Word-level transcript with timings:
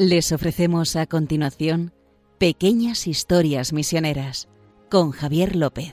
Les 0.00 0.30
ofrecemos 0.30 0.94
a 0.94 1.06
continuación 1.06 1.92
Pequeñas 2.38 3.08
Historias 3.08 3.72
Misioneras 3.72 4.48
con 4.88 5.10
Javier 5.10 5.56
López. 5.56 5.92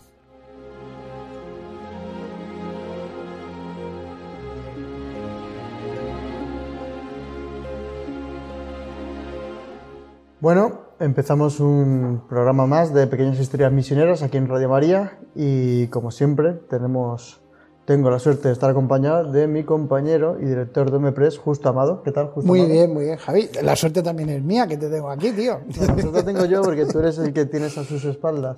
Bueno, 10.39 10.81
empezamos 10.99 11.59
un 11.59 12.21
programa 12.29 12.67
más 12.67 12.93
de 12.93 13.07
Pequeñas 13.07 13.39
Historias 13.39 13.71
Misioneras 13.71 14.21
aquí 14.21 14.37
en 14.37 14.47
Radio 14.47 14.69
María 14.69 15.17
y 15.33 15.87
como 15.87 16.11
siempre 16.11 16.53
tenemos 16.69 17.41
tengo 17.85 18.09
la 18.09 18.17
suerte 18.19 18.47
de 18.47 18.53
estar 18.53 18.69
acompañado 18.69 19.31
de 19.31 19.47
mi 19.47 19.63
compañero 19.63 20.37
y 20.41 20.45
director 20.45 20.91
de 20.91 20.99
MEPRES, 20.99 21.37
Justo 21.37 21.69
Amado. 21.69 22.01
¿Qué 22.03 22.11
tal, 22.11 22.27
Justo 22.27 22.47
Muy 22.47 22.59
Amado? 22.61 22.73
bien, 22.73 22.93
muy 22.93 23.03
bien, 23.05 23.17
Javi. 23.17 23.49
La 23.61 23.75
suerte 23.75 24.01
también 24.01 24.29
es 24.29 24.41
mía 24.43 24.65
que 24.67 24.77
te 24.77 24.89
tengo 24.89 25.09
aquí, 25.09 25.31
tío. 25.31 25.59
La 25.79 26.01
suerte 26.01 26.23
tengo 26.23 26.45
yo 26.45 26.61
porque 26.63 26.85
tú 26.85 26.99
eres 26.99 27.17
el 27.19 27.31
que 27.31 27.45
tienes 27.45 27.77
a 27.77 27.83
sus 27.83 28.03
espaldas 28.05 28.57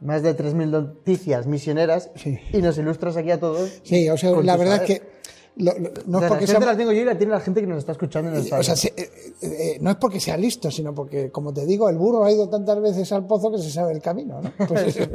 más 0.00 0.22
de 0.22 0.36
3.000 0.36 0.68
noticias 0.70 1.46
misioneras 1.46 2.10
Sí. 2.16 2.38
y 2.52 2.60
nos 2.60 2.76
ilustras 2.76 3.16
aquí 3.16 3.30
a 3.30 3.38
todos. 3.40 3.80
Sí, 3.84 4.08
o 4.10 4.16
sea, 4.18 4.32
la 4.42 4.56
verdad 4.56 4.78
saber. 4.78 4.90
es 4.90 4.98
que 5.00 5.14
lo- 5.56 5.72
lo- 5.78 5.90
no 6.06 6.18
O 6.18 6.20
es 6.20 6.20
sea, 6.20 6.28
porque 6.28 6.46
la 6.46 6.58
sea, 6.58 6.60
la 6.66 6.76
tengo 6.76 6.92
yo 6.92 7.00
y 7.00 7.04
la 7.04 7.16
tiene 7.16 7.32
la 7.32 7.40
gente 7.40 7.60
que 7.60 7.66
nos 7.68 7.78
está 7.78 7.92
escuchando 7.92 8.30
en 8.32 8.36
el 8.38 8.52
o 8.52 8.62
sea, 8.62 8.74
se- 8.76 8.88
eh, 8.96 9.08
eh, 9.40 9.78
no 9.80 9.90
es 9.90 9.96
porque 9.96 10.18
sea 10.18 10.36
listo, 10.36 10.68
sino 10.70 10.92
porque, 10.92 11.30
como 11.30 11.54
te 11.54 11.64
digo, 11.64 11.88
el 11.88 11.96
burro 11.96 12.24
ha 12.24 12.32
ido 12.32 12.48
tantas 12.50 12.80
veces 12.82 13.10
al 13.12 13.24
pozo 13.26 13.52
que 13.52 13.58
se 13.58 13.70
sabe 13.70 13.92
el 13.92 14.02
camino, 14.02 14.40
¿no? 14.42 14.50
Pues 14.68 14.96
eso. 14.96 15.08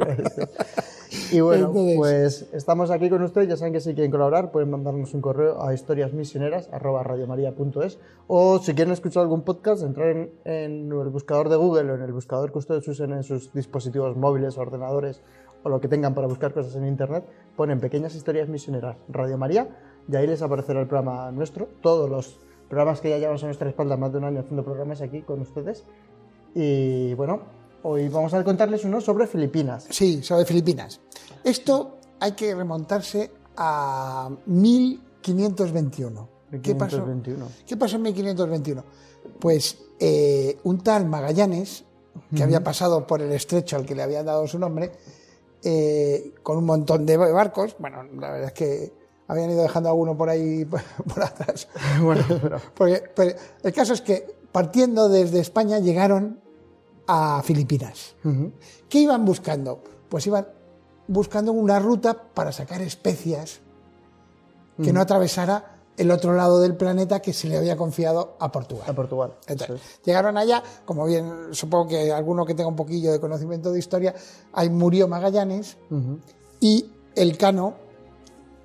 Y 1.32 1.40
bueno, 1.40 1.66
Entonces- 1.68 1.96
pues 1.96 2.48
estamos 2.52 2.90
aquí 2.90 3.08
con 3.10 3.22
ustedes. 3.22 3.48
Ya 3.48 3.56
saben 3.56 3.72
que 3.72 3.80
si 3.80 3.94
quieren 3.94 4.10
colaborar 4.12 4.50
pueden 4.52 4.70
mandarnos 4.70 5.12
un 5.14 5.20
correo 5.20 5.60
a 5.62 5.74
historiasmisioneras.radiomaria.es 5.74 7.98
o 8.28 8.58
si 8.58 8.74
quieren 8.74 8.92
escuchar 8.92 9.22
algún 9.22 9.42
podcast, 9.42 9.82
entrar 9.82 10.08
en, 10.10 10.30
en 10.44 10.92
el 10.92 11.08
buscador 11.08 11.48
de 11.48 11.56
Google 11.56 11.90
o 11.92 11.94
en 11.96 12.02
el 12.02 12.12
buscador 12.12 12.52
que 12.52 12.58
ustedes 12.58 12.86
usen 12.86 13.12
en 13.12 13.22
sus 13.24 13.52
dispositivos 13.52 14.16
móviles, 14.16 14.56
ordenadores 14.58 15.22
o 15.62 15.68
lo 15.68 15.80
que 15.80 15.88
tengan 15.88 16.14
para 16.14 16.26
buscar 16.26 16.54
cosas 16.54 16.74
en 16.76 16.86
Internet, 16.86 17.24
ponen 17.56 17.80
Pequeñas 17.80 18.14
Historias 18.14 18.48
Misioneras 18.48 18.96
Radio 19.08 19.36
María 19.36 19.68
y 20.10 20.16
ahí 20.16 20.26
les 20.26 20.40
aparecerá 20.42 20.80
el 20.80 20.86
programa 20.86 21.30
nuestro. 21.32 21.68
Todos 21.82 22.08
los 22.08 22.38
programas 22.68 23.00
que 23.00 23.10
ya 23.10 23.18
llevamos 23.18 23.42
a 23.42 23.46
nuestra 23.46 23.68
espalda 23.68 23.96
más 23.96 24.12
de 24.12 24.18
un 24.18 24.24
año 24.24 24.40
haciendo 24.40 24.64
programas 24.64 25.02
aquí 25.02 25.22
con 25.22 25.40
ustedes. 25.40 25.84
Y 26.54 27.14
bueno, 27.14 27.40
hoy 27.82 28.08
vamos 28.08 28.32
a 28.34 28.42
contarles 28.44 28.84
uno 28.84 29.00
sobre 29.00 29.26
Filipinas. 29.26 29.86
Sí, 29.90 30.22
sobre 30.22 30.44
Filipinas. 30.44 31.00
Esto 31.44 31.98
hay 32.18 32.32
que 32.32 32.54
remontarse 32.54 33.30
a 33.56 34.28
1521. 34.46 36.28
¿Qué 36.62 36.74
pasó? 36.74 36.96
1521. 36.98 37.46
¿Qué 37.66 37.76
pasó 37.76 37.96
en 37.96 38.02
1521? 38.02 38.84
Pues 39.38 39.78
eh, 39.98 40.58
un 40.64 40.78
tal 40.82 41.06
Magallanes, 41.06 41.84
que 42.34 42.42
había 42.42 42.62
pasado 42.62 43.06
por 43.06 43.22
el 43.22 43.32
estrecho 43.32 43.76
al 43.76 43.86
que 43.86 43.94
le 43.94 44.02
habían 44.02 44.26
dado 44.26 44.46
su 44.46 44.58
nombre, 44.58 44.90
eh, 45.62 46.32
con 46.42 46.58
un 46.58 46.64
montón 46.64 47.06
de 47.06 47.16
barcos, 47.16 47.76
bueno, 47.78 48.02
la 48.18 48.30
verdad 48.30 48.48
es 48.48 48.52
que 48.52 48.92
habían 49.28 49.50
ido 49.50 49.62
dejando 49.62 49.88
alguno 49.90 50.16
por 50.16 50.28
ahí 50.28 50.64
por, 50.70 50.80
por 50.82 51.22
atrás. 51.22 51.68
Bueno, 52.02 52.24
pero- 52.28 52.60
Porque, 52.74 53.02
pero 53.14 53.36
el 53.62 53.72
caso 53.72 53.92
es 53.92 54.00
que 54.00 54.26
partiendo 54.50 55.08
desde 55.08 55.38
España 55.40 55.78
llegaron 55.78 56.40
a 57.12 57.42
Filipinas. 57.42 58.14
¿Qué 58.88 59.00
iban 59.00 59.24
buscando? 59.24 59.82
Pues 60.08 60.28
iban 60.28 60.46
buscando 61.08 61.50
una 61.50 61.80
ruta 61.80 62.14
para 62.14 62.52
sacar 62.52 62.80
especias 62.82 63.58
que 64.80 64.92
no 64.92 65.00
atravesara 65.00 65.80
el 65.96 66.12
otro 66.12 66.34
lado 66.34 66.60
del 66.60 66.76
planeta 66.76 67.20
que 67.20 67.32
se 67.32 67.48
le 67.48 67.58
había 67.58 67.76
confiado 67.76 68.36
a 68.38 68.52
Portugal. 68.52 68.84
a 68.88 68.92
Portugal. 68.92 69.34
Entonces, 69.48 69.80
llegaron 70.04 70.38
allá, 70.38 70.62
como 70.84 71.04
bien 71.04 71.48
supongo 71.50 71.88
que 71.88 72.12
alguno 72.12 72.46
que 72.46 72.54
tenga 72.54 72.68
un 72.68 72.76
poquillo 72.76 73.10
de 73.10 73.18
conocimiento 73.18 73.72
de 73.72 73.80
historia, 73.80 74.14
ahí 74.52 74.70
murió 74.70 75.08
Magallanes 75.08 75.78
y 76.60 76.92
el 77.16 77.36
Cano, 77.36 77.74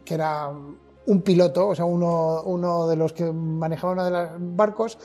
que 0.06 0.14
era 0.14 0.50
un 0.50 1.22
piloto, 1.24 1.70
o 1.70 1.76
sea, 1.76 1.86
uno, 1.86 2.44
uno 2.44 2.88
de 2.88 2.96
los 2.96 3.12
que 3.12 3.26
manejaba 3.32 3.94
uno 3.94 4.06
de 4.06 4.12
los 4.12 4.30
barcos 4.56 5.00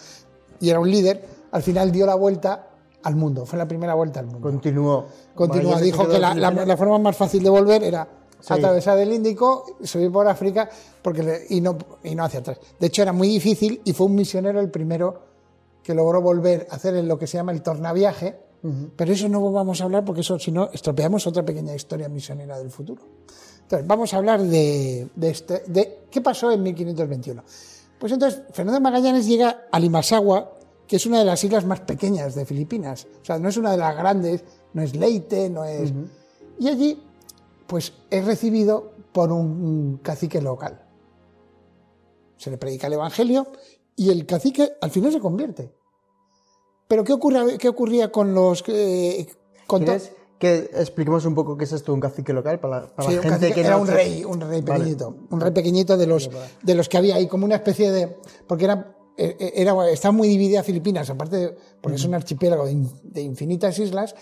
y 0.60 0.68
era 0.68 0.78
un 0.78 0.90
líder, 0.90 1.26
al 1.52 1.62
final 1.62 1.90
dio 1.90 2.04
la 2.04 2.14
vuelta 2.14 2.69
al 3.02 3.16
mundo, 3.16 3.46
fue 3.46 3.58
la 3.58 3.66
primera 3.66 3.94
vuelta 3.94 4.20
al 4.20 4.26
mundo. 4.26 4.40
Continuó. 4.42 5.06
Continúa, 5.34 5.72
Magallanes 5.72 5.84
dijo 5.84 6.08
que 6.08 6.18
la, 6.18 6.34
la- 6.34 6.50
la 6.66 6.76
forma 6.76 6.98
más 6.98 7.16
fácil 7.16 7.42
de 7.42 7.50
volver 7.50 7.82
era 7.82 8.08
Sí. 8.40 8.54
atravesar 8.54 8.96
el 8.98 9.12
Índico, 9.12 9.64
subir 9.82 10.10
por 10.10 10.26
África 10.26 10.68
porque 11.02 11.22
le- 11.22 11.46
y, 11.50 11.60
no, 11.60 11.76
y 12.02 12.14
no 12.14 12.24
hacia 12.24 12.40
atrás. 12.40 12.58
De 12.78 12.86
hecho, 12.86 13.02
era 13.02 13.12
muy 13.12 13.28
difícil 13.28 13.82
y 13.84 13.92
fue 13.92 14.06
un 14.06 14.14
misionero 14.14 14.60
el 14.60 14.70
primero 14.70 15.22
que 15.82 15.92
logró 15.94 16.22
volver 16.22 16.66
a 16.70 16.76
hacer 16.76 16.94
lo 17.04 17.18
que 17.18 17.26
se 17.26 17.36
llama 17.36 17.52
el 17.52 17.62
tornaviaje, 17.62 18.38
pero 18.96 19.12
eso 19.12 19.28
no 19.28 19.50
vamos 19.52 19.80
a 19.80 19.84
hablar 19.84 20.04
porque 20.04 20.20
eso, 20.22 20.38
si 20.38 20.52
no, 20.52 20.68
estropeamos 20.72 21.26
otra 21.26 21.42
pequeña 21.44 21.74
historia 21.74 22.08
misionera 22.08 22.58
del 22.58 22.70
futuro. 22.70 23.02
Entonces, 23.62 23.86
vamos 23.86 24.12
a 24.14 24.16
hablar 24.18 24.42
de, 24.42 25.08
de 25.14 25.30
este, 25.30 25.62
de 25.66 26.00
qué 26.10 26.20
pasó 26.20 26.50
en 26.50 26.62
1521. 26.62 27.42
Pues 27.98 28.12
entonces, 28.12 28.42
Fernando 28.52 28.80
Magallanes 28.80 29.26
llega 29.26 29.64
a 29.70 29.78
Limasagua, 29.78 30.52
que 30.90 30.96
es 30.96 31.06
una 31.06 31.20
de 31.20 31.24
las 31.24 31.44
islas 31.44 31.64
más 31.64 31.78
pequeñas 31.82 32.34
de 32.34 32.44
Filipinas. 32.44 33.06
O 33.22 33.24
sea, 33.24 33.38
no 33.38 33.48
es 33.48 33.56
una 33.56 33.70
de 33.70 33.76
las 33.76 33.96
grandes, 33.96 34.42
no 34.72 34.82
es 34.82 34.96
Leyte, 34.96 35.48
no 35.48 35.64
es... 35.64 35.92
Y 36.58 36.66
allí, 36.66 37.00
pues 37.68 37.92
es 38.10 38.24
recibido 38.24 38.90
por 39.12 39.30
un 39.30 40.00
cacique 40.02 40.42
local. 40.42 40.82
Se 42.38 42.50
le 42.50 42.58
predica 42.58 42.88
el 42.88 42.94
Evangelio 42.94 43.46
y 43.94 44.10
el 44.10 44.26
cacique 44.26 44.72
al 44.80 44.90
final 44.90 45.12
se 45.12 45.20
convierte. 45.20 45.72
Pero 46.88 47.04
¿qué, 47.04 47.12
ocurre, 47.12 47.56
qué 47.56 47.68
ocurría 47.68 48.10
con 48.10 48.34
los... 48.34 48.64
eh, 48.66 49.28
con 49.68 49.84
to- 49.84 49.92
¿Quieres 49.92 50.12
que 50.40 50.56
expliquemos 50.74 51.24
un 51.24 51.36
poco 51.36 51.56
qué 51.56 51.64
es 51.66 51.72
esto, 51.72 51.94
un 51.94 52.00
cacique 52.00 52.32
local? 52.32 52.58
Para, 52.58 52.88
para 52.96 53.08
Sí, 53.08 53.14
la 53.14 53.20
un 53.20 53.28
gente 53.28 53.46
cacique- 53.50 53.54
que 53.54 53.60
era 53.60 53.76
no 53.76 53.82
un 53.82 53.86
rey, 53.86 54.24
un 54.24 54.40
rey 54.40 54.60
Vale. 54.60 54.80
pequeñito, 54.80 55.16
un 55.30 55.40
rey 55.40 55.52
pequeñito 55.52 55.96
de 55.96 56.06
los, 56.08 56.28
de 56.64 56.74
los 56.74 56.88
que 56.88 56.98
había 56.98 57.14
ahí, 57.14 57.28
como 57.28 57.44
una 57.44 57.54
especie 57.54 57.92
de, 57.92 58.16
porque 58.48 58.64
era, 58.64 58.96
era 59.54 59.90
está 59.90 60.10
muy 60.12 60.28
dividida 60.28 60.62
Filipinas, 60.62 61.10
aparte, 61.10 61.36
de- 61.36 61.56
porque 61.80 61.96
es 61.96 62.04
un 62.04 62.14
archipiélago 62.14 62.64
de, 62.66 62.72
in- 62.72 62.90
de 63.02 63.22
infinitas 63.22 63.78
islas, 63.78 64.14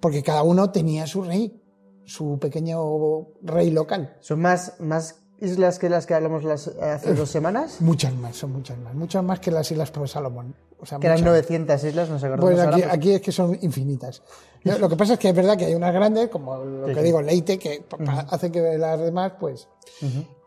porque 0.00 0.22
cada 0.22 0.42
uno 0.42 0.70
tenía 0.70 1.06
su 1.06 1.22
rey, 1.22 1.60
su 2.04 2.38
pequeño 2.38 3.28
rey 3.42 3.70
local. 3.70 4.16
¿Son 4.20 4.40
más, 4.40 4.74
más 4.80 5.16
islas 5.40 5.78
que 5.78 5.88
las 5.88 6.06
que 6.06 6.14
hablamos 6.14 6.42
las, 6.44 6.68
hace 6.68 7.14
dos 7.14 7.30
semanas? 7.30 7.80
Muchas 7.80 8.14
más, 8.14 8.36
son 8.36 8.52
muchas 8.52 8.78
más, 8.78 8.94
muchas 8.94 9.22
más 9.22 9.40
que 9.40 9.50
las 9.50 9.70
islas 9.70 9.90
por 9.90 10.08
Salomón. 10.08 10.54
O 10.80 10.86
sea, 10.86 10.98
Que 11.00 11.06
eran 11.08 11.18
muchas. 11.18 11.32
900 11.32 11.84
islas, 11.84 12.08
nos 12.08 12.22
acordamos 12.22 12.50
Pues 12.52 12.58
ahora, 12.60 12.70
aquí, 12.76 12.82
pues- 12.82 12.94
aquí 12.94 13.10
es 13.12 13.20
que 13.20 13.32
son 13.32 13.58
infinitas. 13.62 14.22
Lo 14.62 14.88
que 14.88 14.96
pasa 14.96 15.14
es 15.14 15.18
que 15.18 15.28
es 15.30 15.34
verdad 15.34 15.56
que 15.56 15.64
hay 15.66 15.74
unas 15.74 15.92
grandes, 15.92 16.28
como 16.28 16.56
lo 16.56 16.86
Sí, 16.88 16.94
que 16.94 17.00
sí. 17.00 17.04
digo, 17.06 17.20
Leite, 17.20 17.58
que 17.58 17.80
pa- 17.88 17.96
pa- 17.98 18.26
hace 18.30 18.50
que 18.52 18.78
las 18.78 19.00
demás, 19.00 19.32
pues. 19.40 19.68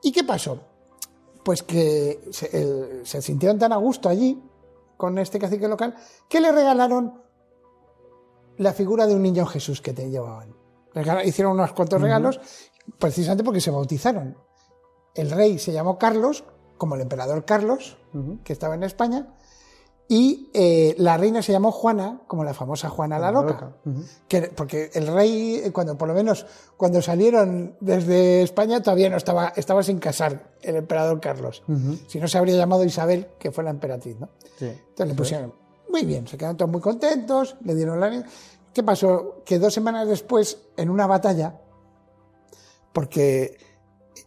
¿Y 0.02 0.12
qué 0.12 0.24
pasó? 0.24 0.58
Pues 1.44 1.64
que 1.64 2.22
se, 2.32 2.56
el- 2.62 3.06
se 3.06 3.22
sintieron 3.22 3.58
tan 3.58 3.72
a 3.74 3.78
gusto 3.78 4.08
allí 4.10 4.42
con 4.98 5.18
este 5.18 5.40
cacique 5.40 5.68
local 5.68 5.96
que 6.30 6.40
le 6.40 6.52
regalaron 6.52 7.22
la 8.58 8.74
figura 8.74 9.08
de 9.08 9.16
un 9.16 9.24
niño 9.24 9.46
Jesús 9.46 9.82
que 9.82 9.94
te 9.94 10.10
llevaban. 10.10 10.56
Hicieron 11.26 11.54
unos 11.54 11.74
cuantos 11.74 12.02
regalos 12.02 12.40
precisamente 13.00 13.44
porque 13.44 13.62
se 13.62 13.72
bautizaron. 13.72 14.38
El 15.16 15.32
rey 15.32 15.58
se 15.58 15.72
llamó 15.72 15.98
Carlos, 15.98 16.44
como 16.78 16.96
el 16.96 17.02
emperador 17.02 17.44
Carlos, 17.46 17.98
que 18.44 18.54
estaba 18.54 18.76
en 18.76 18.84
España, 18.84 19.34
y 20.14 20.50
eh, 20.54 20.94
la 20.98 21.16
reina 21.16 21.42
se 21.42 21.54
llamó 21.54 21.72
Juana, 21.72 22.20
como 22.28 22.44
la 22.44 22.54
famosa 22.54 22.90
Juana 22.90 23.18
la 23.18 23.32
Loca. 23.32 23.78
Que- 24.28 24.50
porque 24.54 24.92
el 24.94 25.08
rey, 25.08 25.70
cuando 25.72 25.98
por 25.98 26.10
lo 26.10 26.14
menos 26.14 26.46
cuando 26.76 27.02
salieron 27.02 27.78
desde 27.80 28.42
España, 28.42 28.82
todavía 28.84 29.10
no 29.10 29.16
estaba, 29.16 29.54
estaba 29.56 29.82
sin 29.84 30.00
casar 30.00 30.52
el 30.62 30.76
emperador 30.76 31.22
Carlos. 31.22 31.64
Si 32.08 32.20
no 32.20 32.28
se 32.28 32.38
habría 32.38 32.58
llamado 32.58 32.84
Isabel, 32.84 33.30
que 33.40 33.52
fue 33.52 33.64
la 33.64 33.70
emperatriz, 33.70 34.20
¿no? 34.20 34.28
Sí. 34.60 34.66
Entonces 34.66 35.08
le 35.08 35.14
pusieron, 35.14 35.54
muy 35.88 36.04
bien, 36.04 36.28
se 36.28 36.36
quedaron 36.38 36.58
todos 36.58 36.72
muy 36.72 36.82
contentos, 36.82 37.56
le 37.64 37.74
dieron 37.74 37.98
la... 37.98 38.26
¿Qué 38.74 38.84
pasó? 38.84 39.44
Que 39.46 39.60
dos 39.60 39.74
semanas 39.74 40.10
después, 40.10 40.58
en 40.76 40.90
una 40.90 41.08
batalla, 41.08 41.58
porque 42.92 43.58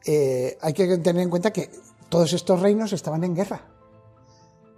eh, 0.07 0.57
hay 0.63 0.73
que 0.73 0.97
tener 0.97 1.23
en 1.23 1.29
cuenta 1.31 1.53
que 1.53 1.71
todos 2.09 2.33
estos 2.33 2.61
reinos 2.63 2.95
estaban 2.95 3.23
en 3.25 3.35
guerra. 3.35 3.61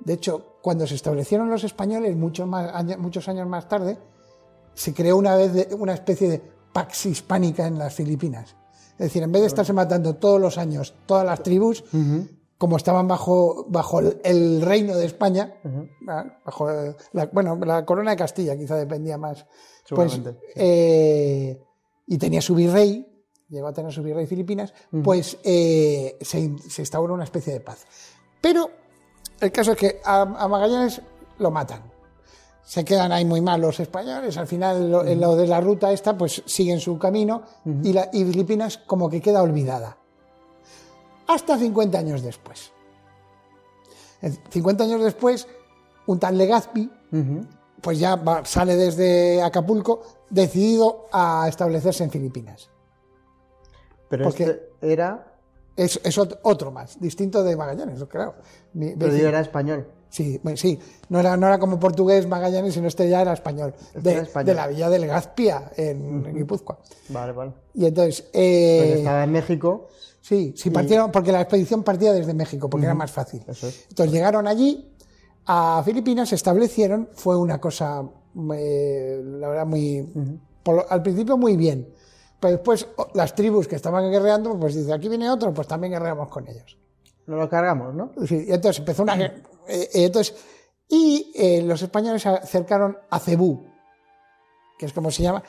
De 0.00 0.12
hecho, 0.14 0.55
cuando 0.66 0.84
se 0.84 0.96
establecieron 0.96 1.48
los 1.48 1.62
españoles, 1.62 2.16
muchos, 2.16 2.44
más, 2.44 2.74
año- 2.74 2.98
muchos 2.98 3.28
años 3.28 3.46
más 3.46 3.68
tarde, 3.68 3.98
se 4.74 4.92
creó 4.92 5.16
una, 5.16 5.36
vez 5.36 5.52
de- 5.52 5.72
una 5.76 5.94
especie 5.94 6.28
de 6.28 6.42
pax 6.72 7.06
hispánica 7.06 7.68
en 7.68 7.78
las 7.78 7.94
Filipinas. 7.94 8.56
Es 8.94 8.98
decir, 8.98 9.22
en 9.22 9.30
vez 9.30 9.42
de 9.42 9.46
estarse 9.46 9.72
matando 9.72 10.16
todos 10.16 10.40
los 10.40 10.58
años 10.58 10.92
todas 11.06 11.24
las 11.24 11.40
tribus, 11.44 11.84
como 12.58 12.76
estaban 12.78 13.06
bajo, 13.06 13.66
bajo 13.68 14.00
el, 14.00 14.60
reino 14.60 14.96
de 14.96 15.06
España, 15.06 15.54
¿ah? 16.08 16.24
bajo 16.44 16.68
la, 17.12 17.26
bueno, 17.26 17.54
la 17.64 17.84
corona 17.86 18.10
de 18.10 18.16
Castilla 18.16 18.58
quizá 18.58 18.74
dependía 18.74 19.16
más, 19.18 19.46
pues, 19.88 20.14
sí. 20.14 20.24
eh, 20.56 21.62
y 22.08 22.18
tenía 22.18 22.40
su 22.42 22.56
virrey, 22.56 23.06
llegó 23.48 23.68
a 23.68 23.72
tener 23.72 23.92
su 23.92 24.02
virrey 24.02 24.26
Filipinas, 24.26 24.74
pues 25.04 25.38
eh, 25.44 26.18
se, 26.22 26.56
se 26.68 26.82
instauró 26.82 27.14
una 27.14 27.22
especie 27.22 27.52
de 27.52 27.60
paz. 27.60 27.86
Pero 28.40 28.68
el 29.40 29.52
caso 29.52 29.72
es 29.72 29.78
que 29.78 30.00
a, 30.04 30.22
a 30.22 30.48
Magallanes 30.48 31.00
lo 31.38 31.50
matan. 31.50 31.82
Se 32.64 32.84
quedan 32.84 33.12
ahí 33.12 33.24
muy 33.24 33.40
mal 33.40 33.60
los 33.60 33.78
españoles, 33.78 34.36
al 34.38 34.46
final 34.48 34.90
lo, 34.90 35.04
en 35.04 35.20
lo 35.20 35.36
de 35.36 35.46
la 35.46 35.60
ruta 35.60 35.92
esta 35.92 36.18
pues 36.18 36.42
siguen 36.46 36.80
su 36.80 36.98
camino 36.98 37.42
y, 37.84 37.92
la, 37.92 38.08
y 38.12 38.24
Filipinas 38.24 38.78
como 38.78 39.08
que 39.08 39.20
queda 39.20 39.42
olvidada. 39.42 39.96
Hasta 41.28 41.56
50 41.58 41.98
años 41.98 42.22
después. 42.22 42.72
En 44.22 44.36
50 44.50 44.84
años 44.84 45.02
después, 45.02 45.46
un 46.06 46.18
tal 46.18 46.36
Legazpi, 46.38 46.90
pues 47.80 47.98
ya 48.00 48.16
va- 48.16 48.44
sale 48.44 48.74
desde 48.76 49.42
Acapulco 49.42 50.02
decidido 50.30 51.06
a 51.12 51.46
establecerse 51.48 52.02
en 52.04 52.10
Filipinas. 52.10 52.68
Pero 54.08 54.24
Porque- 54.24 54.42
este 54.44 54.92
era. 54.92 55.35
Es, 55.76 56.00
es 56.02 56.16
ot- 56.18 56.38
otro 56.42 56.70
más, 56.72 56.98
distinto 57.00 57.44
de 57.44 57.54
Magallanes, 57.56 58.02
claro. 58.04 58.34
Mi- 58.72 58.94
Pero 58.96 59.14
yo 59.16 59.28
era 59.28 59.40
español. 59.40 59.86
Sí, 60.08 60.40
bueno, 60.42 60.56
sí, 60.56 60.78
no 61.10 61.20
era, 61.20 61.36
no 61.36 61.46
era 61.46 61.58
como 61.58 61.78
portugués 61.78 62.26
Magallanes, 62.26 62.72
sino 62.74 62.88
este 62.88 63.08
ya 63.10 63.20
era 63.20 63.32
español, 63.34 63.74
Este 63.88 64.00
de, 64.00 64.12
era 64.12 64.22
español. 64.22 64.46
de 64.46 64.54
la 64.54 64.66
villa 64.68 64.88
del 64.88 65.06
Gazpia, 65.06 65.72
en, 65.76 66.24
en 66.26 66.34
Guipúzcoa. 66.34 66.78
Vale, 67.10 67.32
vale. 67.32 67.52
Y 67.74 67.84
entonces, 67.86 68.24
eh, 68.32 68.78
Porque 68.80 68.94
estaba 69.00 69.24
en 69.24 69.32
México. 69.32 69.88
sí, 70.22 70.54
sí 70.56 70.70
partieron, 70.70 71.12
porque 71.12 71.32
la 71.32 71.42
expedición 71.42 71.82
partía 71.82 72.12
desde 72.14 72.32
México, 72.32 72.70
porque 72.70 72.86
era 72.86 72.94
más 72.94 73.10
fácil. 73.10 73.42
Eso 73.46 73.66
es. 73.66 73.84
Entonces 73.90 74.12
llegaron 74.14 74.46
allí, 74.46 74.90
a 75.44 75.82
Filipinas, 75.84 76.30
se 76.30 76.36
establecieron, 76.36 77.10
fue 77.12 77.36
una 77.36 77.60
cosa, 77.60 78.02
eh, 78.54 79.20
la 79.22 79.48
verdad, 79.48 79.66
muy, 79.66 80.08
por 80.62 80.86
al 80.88 81.02
principio 81.02 81.36
muy 81.36 81.56
bien. 81.56 81.88
Pero 82.40 82.52
después 82.52 82.86
las 83.14 83.34
tribus 83.34 83.66
que 83.66 83.76
estaban 83.76 84.10
guerreando, 84.10 84.58
pues 84.58 84.74
dice, 84.74 84.92
aquí 84.92 85.08
viene 85.08 85.30
otro, 85.30 85.52
pues 85.54 85.66
también 85.66 85.92
guerreamos 85.94 86.28
con 86.28 86.46
ellos. 86.48 86.76
No 87.26 87.36
lo 87.36 87.48
cargamos, 87.48 87.94
¿no? 87.94 88.12
Sí, 88.26 88.44
y 88.46 88.52
entonces 88.52 88.78
empezó 88.80 89.02
una 89.02 89.16
guerra. 89.16 89.36
eh, 89.68 89.88
eh, 89.94 90.04
entonces, 90.04 90.34
y 90.88 91.32
eh, 91.34 91.62
los 91.62 91.80
españoles 91.82 92.22
se 92.22 92.28
acercaron 92.28 92.96
a 93.10 93.18
Cebú, 93.18 93.66
que 94.78 94.86
es 94.86 94.92
como 94.92 95.10
se 95.10 95.22
llama, 95.22 95.42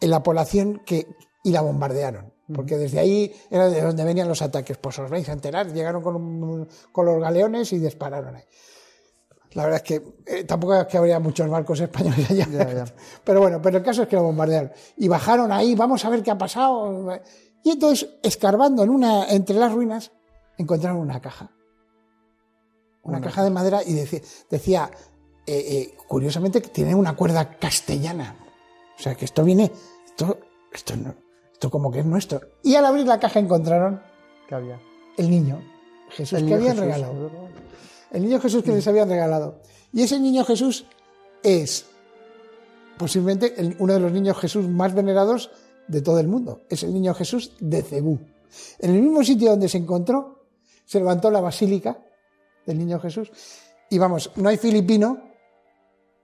en 0.00 0.10
la 0.10 0.22
población 0.22 0.82
que, 0.84 1.06
y 1.44 1.52
la 1.52 1.62
bombardearon. 1.62 2.32
Porque 2.52 2.76
desde 2.76 2.98
ahí 2.98 3.32
era 3.50 3.68
de 3.70 3.80
donde 3.80 4.04
venían 4.04 4.28
los 4.28 4.42
ataques. 4.42 4.76
Pues 4.76 4.98
os 4.98 5.08
vais 5.08 5.26
a 5.28 5.32
enterar, 5.32 5.72
llegaron 5.72 6.02
con, 6.02 6.16
un- 6.16 6.68
con 6.90 7.06
los 7.06 7.18
galeones 7.20 7.72
y 7.72 7.78
dispararon 7.78 8.36
ahí. 8.36 8.42
La 9.54 9.64
verdad 9.64 9.82
es 9.82 9.82
que 9.82 10.02
eh, 10.26 10.44
tampoco 10.44 10.74
es 10.74 10.86
que 10.86 10.96
habría 10.98 11.18
muchos 11.18 11.48
barcos 11.48 11.80
españoles 11.80 12.30
allá. 12.30 12.46
Ya, 12.50 12.72
ya. 12.72 12.84
Pero 13.24 13.40
bueno, 13.40 13.60
pero 13.60 13.78
el 13.78 13.84
caso 13.84 14.02
es 14.02 14.08
que 14.08 14.16
lo 14.16 14.22
bombardearon. 14.22 14.72
Y 14.96 15.08
bajaron 15.08 15.52
ahí, 15.52 15.74
vamos 15.74 16.04
a 16.04 16.10
ver 16.10 16.22
qué 16.22 16.30
ha 16.30 16.38
pasado. 16.38 17.20
Y 17.62 17.70
entonces, 17.70 18.08
escarbando 18.22 18.82
en 18.82 18.90
una, 18.90 19.28
entre 19.28 19.56
las 19.56 19.72
ruinas, 19.72 20.10
encontraron 20.58 20.98
una 21.00 21.20
caja. 21.20 21.50
Una, 23.02 23.20
caja 23.20 23.42
de 23.42 23.50
madera 23.50 23.80
y 23.84 23.94
decía, 23.94 24.20
decía 24.48 24.90
eh, 25.46 25.64
eh, 25.92 25.96
curiosamente, 26.08 26.62
que 26.62 26.68
tiene 26.68 26.94
una 26.94 27.14
cuerda 27.16 27.58
castellana. 27.58 28.36
O 28.98 29.02
sea, 29.02 29.14
que 29.16 29.24
esto 29.24 29.42
viene, 29.44 29.70
esto, 30.06 30.38
esto, 30.72 30.96
no- 30.96 31.14
esto 31.52 31.68
como 31.70 31.90
que 31.90 31.98
es 32.00 32.06
nuestro. 32.06 32.40
Y 32.62 32.76
al 32.76 32.84
abrir 32.86 33.06
la 33.06 33.18
caja 33.18 33.40
encontraron 33.40 34.00
había. 34.50 34.78
el 35.16 35.30
niño, 35.30 35.62
Jesús, 36.10 36.38
El 36.38 36.46
que 36.46 36.54
habían 36.54 36.74
Jesús, 36.76 36.84
regalado. 36.84 37.41
El 38.12 38.22
niño 38.22 38.40
Jesús 38.40 38.62
que 38.62 38.72
les 38.72 38.86
habían 38.86 39.08
regalado. 39.08 39.60
Y 39.92 40.02
ese 40.02 40.20
niño 40.20 40.44
Jesús 40.44 40.84
es 41.42 41.86
posiblemente 42.98 43.54
uno 43.78 43.94
de 43.94 44.00
los 44.00 44.12
niños 44.12 44.38
Jesús 44.38 44.68
más 44.68 44.94
venerados 44.94 45.50
de 45.88 46.02
todo 46.02 46.20
el 46.20 46.28
mundo. 46.28 46.60
Es 46.68 46.82
el 46.82 46.92
niño 46.92 47.14
Jesús 47.14 47.52
de 47.58 47.82
Cebú. 47.82 48.20
En 48.78 48.94
el 48.94 49.02
mismo 49.02 49.24
sitio 49.24 49.50
donde 49.50 49.68
se 49.68 49.78
encontró, 49.78 50.44
se 50.84 50.98
levantó 50.98 51.30
la 51.30 51.40
basílica 51.40 51.98
del 52.66 52.78
niño 52.78 53.00
Jesús. 53.00 53.30
Y 53.90 53.98
vamos, 53.98 54.30
no 54.36 54.48
hay 54.48 54.58
filipino 54.58 55.31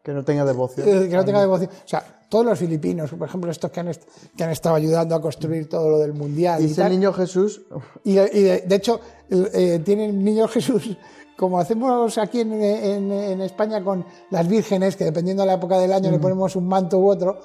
Que 0.08 0.14
no 0.14 0.24
tenga 0.24 0.42
devoción. 0.42 0.88
eh, 0.88 1.06
que 1.06 1.16
no 1.16 1.22
tenga 1.22 1.40
devoción. 1.42 1.68
O 1.70 1.86
sea, 1.88 2.02
todos 2.30 2.46
los 2.46 2.58
filipinos, 2.58 3.10
por 3.10 3.28
ejemplo, 3.28 3.50
estos 3.50 3.70
que 3.70 3.80
han, 3.80 3.90
que 4.34 4.42
han 4.42 4.48
estado 4.50 4.74
ayudando 4.76 5.14
a 5.14 5.20
construir 5.20 5.68
todo 5.68 5.90
lo 5.90 5.98
del 5.98 6.14
mundial. 6.14 6.62
Y 6.62 6.64
Y, 6.64 6.66
ese 6.70 6.80
tal, 6.80 6.92
niño 6.92 7.12
Jesús. 7.12 7.60
y, 8.04 8.12
y 8.12 8.14
de, 8.42 8.64
de 8.66 8.74
hecho, 8.74 8.98
eh, 9.28 9.82
tienen 9.84 10.24
niño 10.24 10.48
Jesús, 10.48 10.96
como 11.36 11.58
hacemos 11.60 12.16
aquí 12.16 12.40
en, 12.40 12.52
en- 12.54 13.12
en 13.12 13.40
España 13.42 13.84
con 13.84 14.02
las 14.30 14.48
vírgenes, 14.48 14.96
que 14.96 15.04
dependiendo 15.04 15.42
de 15.42 15.48
la 15.48 15.54
época 15.54 15.78
del 15.78 15.92
año 15.92 16.10
le 16.10 16.18
ponemos 16.18 16.56
un 16.56 16.66
manto 16.66 16.98
u 16.98 17.10
otro, 17.10 17.38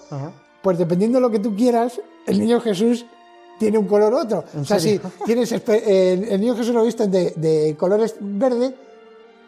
pues 0.61 0.77
dependiendo 0.77 1.17
de 1.17 1.21
lo 1.21 1.29
que 1.29 1.39
tú 1.39 1.53
quieras, 1.57 1.99
el 2.25 2.39
niño 2.39 2.61
Jesús 2.61 3.05
tiene 3.59 3.77
un 3.77 3.87
color 3.87 4.13
u 4.13 4.17
otro. 4.19 4.45
O 4.57 4.63
sea, 4.63 4.79
si 4.79 5.01
tienes 5.25 5.51
el, 5.51 5.61
el 6.29 6.39
niño 6.39 6.55
Jesús 6.55 6.73
lo 6.73 6.85
visten 6.85 7.11
de, 7.11 7.31
de 7.35 7.75
colores 7.77 8.15
verde, 8.21 8.73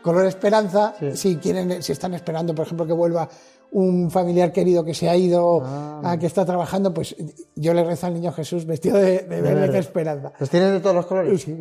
color 0.05 0.25
esperanza, 0.27 0.93
Sí. 0.99 1.17
si 1.17 1.35
quieren, 1.37 1.81
si 1.81 1.91
están 1.91 2.13
esperando, 2.13 2.53
por 2.53 2.65
ejemplo, 2.65 2.85
que 2.85 2.93
vuelva 2.93 3.27
un 3.71 4.09
familiar 4.11 4.53
querido 4.53 4.85
que 4.85 4.93
se 4.93 5.09
ha 5.09 5.15
ido, 5.17 5.61
Ah. 5.65 6.11
a 6.11 6.17
que 6.19 6.27
está 6.27 6.45
trabajando, 6.45 6.93
pues 6.93 7.15
yo 7.55 7.73
le 7.73 7.83
rezo 7.83 8.05
al 8.05 8.13
niño 8.13 8.31
Jesús 8.31 8.65
vestido 8.65 8.97
de, 8.97 9.19
de 9.19 9.41
verde, 9.41 9.53
verde. 9.55 9.71
que 9.73 9.79
esperanza. 9.79 10.31
¿Los 10.39 10.49
tienes 10.49 10.71
de 10.71 10.79
todos 10.79 10.95
los 10.95 11.05
colores? 11.07 11.41
Sí, 11.41 11.53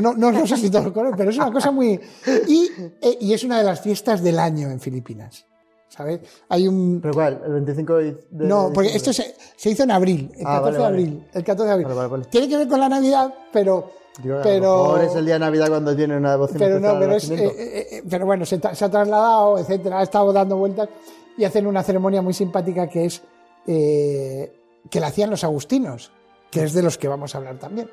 no, 0.00 0.14
no 0.14 0.30
lo 0.30 0.46
sé 0.46 0.56
si 0.56 0.70
todos 0.70 0.84
los 0.84 0.94
colores, 0.94 1.16
pero 1.18 1.30
es 1.30 1.36
una 1.36 1.50
cosa 1.52 1.70
muy... 1.72 2.00
Y, 2.48 2.70
eh, 3.02 3.18
y 3.20 3.32
es 3.34 3.42
una 3.44 3.58
de 3.58 3.64
las 3.64 3.80
fiestas 3.80 4.22
del 4.22 4.38
año 4.38 4.70
en 4.70 4.78
Filipinas, 4.80 5.44
¿sabes? 5.88 6.20
Hay 6.48 6.68
un... 6.68 7.00
¿Pero 7.00 7.14
cuál? 7.14 7.40
¿El 7.44 7.52
25 7.52 7.96
de, 7.96 8.16
No, 8.30 8.70
porque 8.72 8.94
esto 8.94 9.12
se, 9.12 9.34
se 9.56 9.70
hizo 9.70 9.82
en 9.82 9.90
abril, 9.90 10.30
el 10.36 10.44
14 10.44 10.46
Ah, 10.46 10.60
vale, 10.60 10.72
de 10.72 10.82
vale. 10.82 10.94
abril. 10.94 11.28
El 11.32 11.44
14 11.44 11.66
de 11.66 11.72
abril. 11.72 12.10
Vale. 12.10 12.24
Tiene 12.26 12.48
que 12.48 12.56
ver 12.56 12.68
con 12.68 12.80
la 12.80 12.88
Navidad, 12.88 13.34
pero... 13.52 13.90
Digo, 14.22 14.36
a 14.36 14.44
lo 14.44 14.82
mejor 14.82 15.04
es 15.04 15.14
el 15.14 15.24
día 15.26 15.34
de 15.34 15.40
Navidad 15.40 15.68
cuando 15.68 15.94
tiene 15.94 16.16
una 16.16 16.32
devoción 16.32 16.58
pero 16.58 16.80
no, 16.80 16.98
pero, 16.98 17.14
es, 17.14 17.30
eh, 17.30 17.36
eh, 17.36 17.86
eh, 17.92 18.02
pero 18.10 18.26
bueno, 18.26 18.44
se, 18.44 18.56
ha 18.56 18.60
trasladado, 18.90 19.58
etcétera, 19.58 20.00
ha 20.00 20.02
estado 20.02 20.32
dando 20.32 20.56
vueltas 20.56 20.88
y 21.36 21.44
hacen 21.44 21.68
una 21.68 21.84
ceremonia 21.84 22.20
muy 22.20 22.34
simpática 22.34 22.88
que 22.88 23.04
es 23.04 23.22
eh, 23.68 24.52
que 24.90 24.98
la 24.98 25.06
hacían 25.08 25.30
los 25.30 25.44
agustinos, 25.44 26.10
que 26.50 26.64
es 26.64 26.72
de 26.72 26.82
los 26.82 26.98
que 26.98 27.06
vamos 27.06 27.34
a 27.34 27.38
hablar 27.38 27.58
también. 27.58 27.88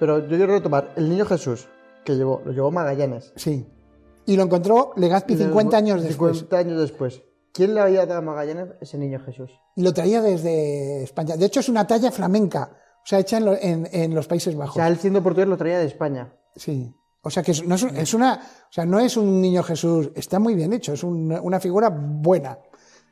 Pero 0.00 0.18
yo 0.26 0.36
quiero 0.36 0.52
retomar. 0.54 0.92
El 0.96 1.08
niño 1.08 1.24
Jesús, 1.26 1.68
que 2.04 2.16
llevó, 2.16 2.42
lo 2.44 2.50
llevó 2.52 2.70
Magallanes. 2.72 3.32
Sí. 3.36 3.66
Y 4.30 4.36
lo 4.36 4.44
encontró 4.44 4.92
Legazpi 4.96 5.36
50 5.36 5.76
años 5.76 6.02
después. 6.02 6.38
50 6.38 6.56
años 6.58 6.80
después. 6.80 7.22
¿Quién 7.52 7.74
le 7.74 7.80
había 7.80 8.06
dado 8.06 8.20
a 8.20 8.22
Magallanes 8.22 8.68
ese 8.80 8.96
niño 8.96 9.18
Jesús? 9.26 9.50
Y 9.74 9.82
lo 9.82 9.92
traía 9.92 10.22
desde 10.22 11.02
España. 11.02 11.36
De 11.36 11.46
hecho, 11.46 11.58
es 11.60 11.68
una 11.68 11.84
talla 11.86 12.12
flamenca, 12.12 12.70
o 13.02 13.06
sea, 13.06 13.18
hecha 13.18 13.38
en, 13.38 13.44
lo- 13.44 13.56
en- 13.60 13.88
en 13.90 14.14
los 14.14 14.28
Países 14.28 14.54
O 14.54 14.58
Bajos. 14.58 14.74
sea, 14.76 14.86
él 14.86 14.98
siendo 14.98 15.20
portugués 15.22 15.48
lo 15.48 15.56
traía 15.56 15.80
de 15.80 15.86
España. 15.86 16.32
Sí. 16.54 16.94
O 17.22 17.28
sea, 17.30 17.42
que 17.42 17.50
es, 17.50 17.66
no 17.66 17.74
es, 17.74 17.82
un- 17.82 17.96
es 17.96 18.14
una, 18.14 18.34
o 18.68 18.72
sea, 18.72 18.86
no 18.86 19.00
es 19.00 19.16
un 19.16 19.40
niño 19.40 19.64
Jesús, 19.64 20.10
está 20.14 20.38
muy 20.38 20.54
bien 20.54 20.72
hecho, 20.72 20.92
es 20.92 21.02
un- 21.02 21.32
una 21.42 21.58
figura 21.58 21.88
buena. 21.90 22.56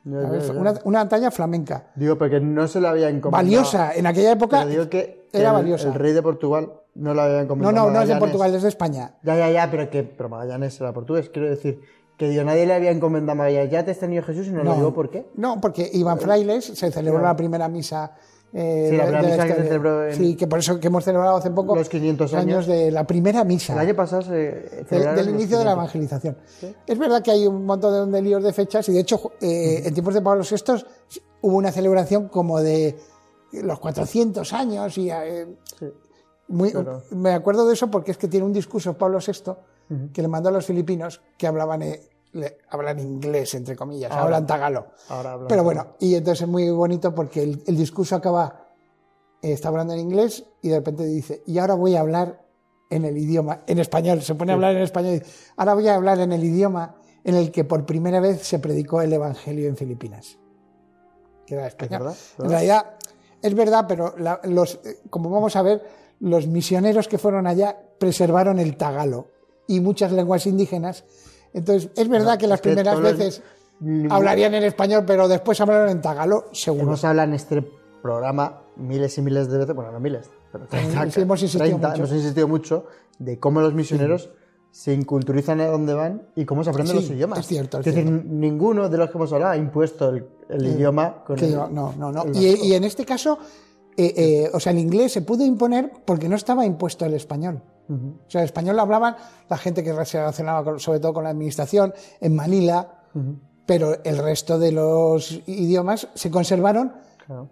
Una, 0.05 0.73
una 0.85 1.09
talla 1.09 1.29
flamenca. 1.31 1.91
Digo, 1.95 2.17
porque 2.17 2.39
no 2.39 2.65
se 2.69 2.79
le 2.79 2.87
había 2.87 3.09
encomendado. 3.09 3.43
Valiosa. 3.43 3.93
En 3.93 4.07
aquella 4.07 4.31
época 4.31 4.59
Pero 4.59 4.69
digo 4.69 4.89
que 4.89 5.18
era 5.33 5.49
el, 5.49 5.55
valiosa. 5.55 5.87
el 5.89 5.93
rey 5.95 6.13
de 6.13 6.21
Portugal 6.21 6.73
no 6.95 7.13
lo 7.13 7.21
había 7.21 7.37
no, 7.37 7.41
encomendado. 7.43 7.75
no, 7.75 7.89
a 7.89 7.93
no 7.93 8.01
es 8.01 8.07
de. 8.09 8.15
Portugal, 8.17 8.53
es 8.55 8.63
de 8.63 8.69
España. 8.69 9.15
Ya, 9.23 9.35
ya, 9.35 9.49
ya, 9.51 9.69
pero 9.71 9.89
que 9.89 10.03
pero 10.03 10.29
Magallanes 10.29 10.79
era 10.81 10.93
portugués. 10.93 11.29
Quiero 11.29 11.49
decir 11.49 11.79
que 12.17 12.27
digo, 12.29 12.43
nadie 12.43 12.65
le 12.65 12.73
había 12.73 12.91
encomendado 12.91 13.33
a 13.33 13.35
Magallanes. 13.35 13.71
Ya 13.71 13.85
te 13.85 13.91
este 13.91 14.07
niño 14.07 14.23
Jesús 14.23 14.47
y 14.47 14.51
no, 14.51 14.63
lo 14.63 14.75
digo 14.75 14.93
por 14.93 15.09
qué. 15.09 15.25
No, 15.35 15.61
porque 15.61 15.89
iban 15.93 16.19
frailes, 16.19 16.65
se 16.65 16.91
celebró 16.91 17.21
la 17.21 17.35
primera 17.35 17.67
misa. 17.69 18.13
eh, 18.51 18.87
Sí, 18.89 18.97
la 18.97 19.03
primera 19.05 19.21
misa 19.21 19.35
que 19.35 19.41
se 19.41 19.49
historia. 19.49 19.63
celebró 19.67 20.05
en- 20.07 20.15
Sí, 20.15 20.35
que 20.35 20.47
por 20.47 20.57
eso 20.59 20.79
que 20.79 20.87
hemos 20.87 21.03
celebrado 21.03 21.37
hace 21.37 21.51
poco 21.51 21.75
Los 21.75 21.87
500 21.87 22.33
años. 22.33 22.65
de 22.65 22.89
la 22.91 23.05
primera 23.05 23.43
misa. 23.43 23.73
El 23.73 23.79
año 23.79 23.95
pasado 23.95 24.23
se 24.23 24.31
del, 24.89 25.29
inicio 25.29 25.59
de 25.59 25.65
la 25.65 25.73
500. 25.73 25.73
evangelización. 25.73 26.37
Es 26.87 26.97
verdad 26.97 27.21
que 27.21 27.29
hay 27.31 27.45
un 27.47 27.63
montón 27.65 28.11
de 28.11 28.21
líos 28.23 28.43
de 28.43 28.51
fechas 28.51 28.89
y 28.89 28.93
de 28.93 29.01
hecho 29.01 29.33
eh, 29.39 29.83
en 29.85 29.93
tiempos 29.93 30.15
de 30.15 30.21
Pablo 30.21 30.43
VI 30.43 30.83
hubo 31.41 31.55
una 31.57 31.71
celebración 31.71 32.27
como 32.27 32.59
de 32.59 32.97
los 33.51 33.79
400 33.79 34.53
años 34.53 34.97
y 34.97 35.09
eh, 35.09 35.47
Sí. 35.79 35.85
muy- 36.49 36.71
Pero- 36.71 37.03
me 37.11 37.31
acuerdo 37.33 37.67
de 37.67 37.73
eso 37.73 37.89
porque 37.91 38.11
es 38.11 38.17
que 38.17 38.27
tiene 38.27 38.45
un 38.45 38.53
discurso 38.53 38.97
Pablo 38.97 39.19
VI 39.19 39.53
que 40.13 40.21
le 40.21 40.27
mandó 40.27 40.49
a 40.49 40.51
los 40.51 40.65
filipinos 40.65 41.21
que 41.37 41.47
hablaban 41.47 41.81
eh, 41.81 42.01
le- 42.33 42.59
hablan 42.69 42.99
inglés 42.99 43.55
entre 43.55 43.75
comillas, 43.75 44.11
Ahora. 44.11 44.23
hablan 44.25 44.45
tagalo. 44.47 44.87
Ahora 45.09 45.33
hablan 45.33 45.47
Pero 45.47 45.63
bueno, 45.63 45.95
y 45.99 46.13
entonces 46.13 46.43
es 46.43 46.47
muy 46.47 46.69
bonito 46.69 47.13
porque 47.15 47.41
el, 47.41 47.63
el 47.65 47.75
discurso 47.75 48.15
acaba 48.15 48.67
eh, 49.41 49.53
está 49.53 49.69
hablando 49.69 49.93
en 49.93 49.99
inglés 50.01 50.43
y 50.61 50.69
de 50.69 50.75
repente 50.77 51.05
dice, 51.05 51.41
y 51.47 51.57
ahora 51.57 51.73
voy 51.73 51.95
a 51.95 52.01
hablar 52.01 52.45
en 52.91 53.05
el 53.05 53.17
idioma, 53.17 53.61
en 53.67 53.79
español, 53.79 54.21
se 54.21 54.35
pone 54.35 54.51
a 54.51 54.55
hablar 54.55 54.75
en 54.75 54.81
español, 54.83 55.13
y 55.15 55.19
dice, 55.19 55.31
ahora 55.57 55.73
voy 55.75 55.87
a 55.87 55.95
hablar 55.95 56.19
en 56.19 56.31
el 56.33 56.43
idioma 56.43 56.95
en 57.23 57.35
el 57.35 57.51
que 57.51 57.63
por 57.63 57.85
primera 57.85 58.19
vez 58.19 58.41
se 58.45 58.59
predicó 58.59 59.01
el 59.01 59.13
Evangelio 59.13 59.67
en 59.69 59.77
Filipinas. 59.77 60.37
Que 61.45 61.55
era 61.55 61.67
español. 61.67 61.99
verdad, 62.03 62.15
En 62.39 62.49
realidad, 62.49 62.85
es 63.41 63.53
verdad, 63.55 63.85
pero 63.87 64.15
la- 64.17 64.39
los, 64.43 64.75
eh, 64.85 64.99
como 65.09 65.29
vamos 65.29 65.55
a 65.55 65.61
ver, 65.61 65.81
los 66.19 66.47
misioneros 66.47 67.07
que 67.07 67.17
fueron 67.17 67.47
allá 67.47 67.77
preservaron 67.97 68.59
el 68.59 68.75
tagalo 68.77 69.27
y 69.67 69.79
muchas 69.79 70.11
lenguas 70.11 70.45
indígenas. 70.45 71.03
Entonces, 71.53 71.89
es 71.95 72.07
verdad 72.09 72.37
que 72.37 72.47
las 72.47 72.61
primeras 72.61 72.99
los- 72.99 73.17
veces 73.17 73.41
hablarían 74.09 74.53
en 74.53 74.63
español, 74.63 75.03
pero 75.07 75.27
después 75.27 75.59
hablaron 75.61 75.89
en 75.89 76.01
tagalo, 76.01 76.45
seguro. 76.51 76.83
Hemos 76.83 77.03
hablado 77.05 77.29
en 77.29 77.33
este 77.35 77.61
programa 78.01 78.61
miles 78.75 79.17
y 79.17 79.21
miles 79.21 79.49
de 79.49 79.57
veces, 79.59 79.75
bueno, 79.75 79.91
no 79.91 79.99
miles, 79.99 80.29
pero 80.51 80.65
30, 80.67 81.11
sí, 81.11 81.21
hemos 81.21 81.41
insistido 81.41 81.63
30, 81.69 81.87
mucho. 81.89 81.99
hemos 82.01 82.11
insistido 82.13 82.47
mucho 82.47 82.85
de 83.19 83.39
cómo 83.39 83.61
los 83.61 83.73
misioneros 83.73 84.29
se 84.71 84.93
inculturizan 84.93 85.59
a 85.61 85.67
dónde 85.67 85.93
van 85.93 86.21
y 86.35 86.45
cómo 86.45 86.63
se 86.63 86.69
aprenden 86.69 86.97
Sí, 86.97 87.01
los 87.03 87.11
idiomas. 87.11 87.39
es 87.39 87.47
cierto, 87.47 87.79
es 87.79 87.85
decir, 87.85 88.03
cierto. 88.03 88.23
ninguno 88.27 88.87
de 88.89 88.97
los 88.97 89.09
que 89.09 89.17
hemos 89.17 89.33
hablado 89.33 89.51
ha 89.53 89.57
impuesto 89.57 90.09
el, 90.09 90.25
el 90.49 90.65
idioma 90.67 91.23
con 91.25 91.39
el, 91.39 91.51
no, 91.55 91.93
no, 91.97 92.11
no. 92.11 92.23
el 92.23 92.35
Y, 92.37 92.73
en 92.73 92.83
este 92.83 93.03
caso, 93.05 93.39
eh, 93.97 94.13
eh, 94.15 94.49
o 94.53 94.59
sea, 94.59 94.71
el 94.71 94.79
inglés 94.79 95.11
se 95.11 95.21
pudo 95.23 95.43
imponer 95.43 95.91
porque 96.05 96.29
no 96.29 96.35
estaba 96.35 96.65
impuesto 96.65 97.05
el 97.05 97.13
español. 97.15 97.61
O 97.89 98.29
sea, 98.29 98.41
el 98.41 98.45
español 98.45 98.75
lo 98.75 98.83
hablaban 98.83 99.15
la 99.49 99.57
gente 99.57 99.83
que 99.83 99.91
se 100.05 100.19
relacionaba 100.19 100.63
con- 100.63 100.79
sobre 100.79 100.99
todo 100.99 101.11
con 101.13 101.23
la 101.23 101.31
administración 101.31 101.91
en 102.21 102.35
Manila, 102.35 103.01
pero 103.65 103.95
el 104.03 104.17
resto 104.19 104.59
de 104.59 104.71
los 104.71 105.41
idiomas 105.47 106.07
se 106.13 106.29
conservaron 106.29 106.93
Claro. 107.25 107.49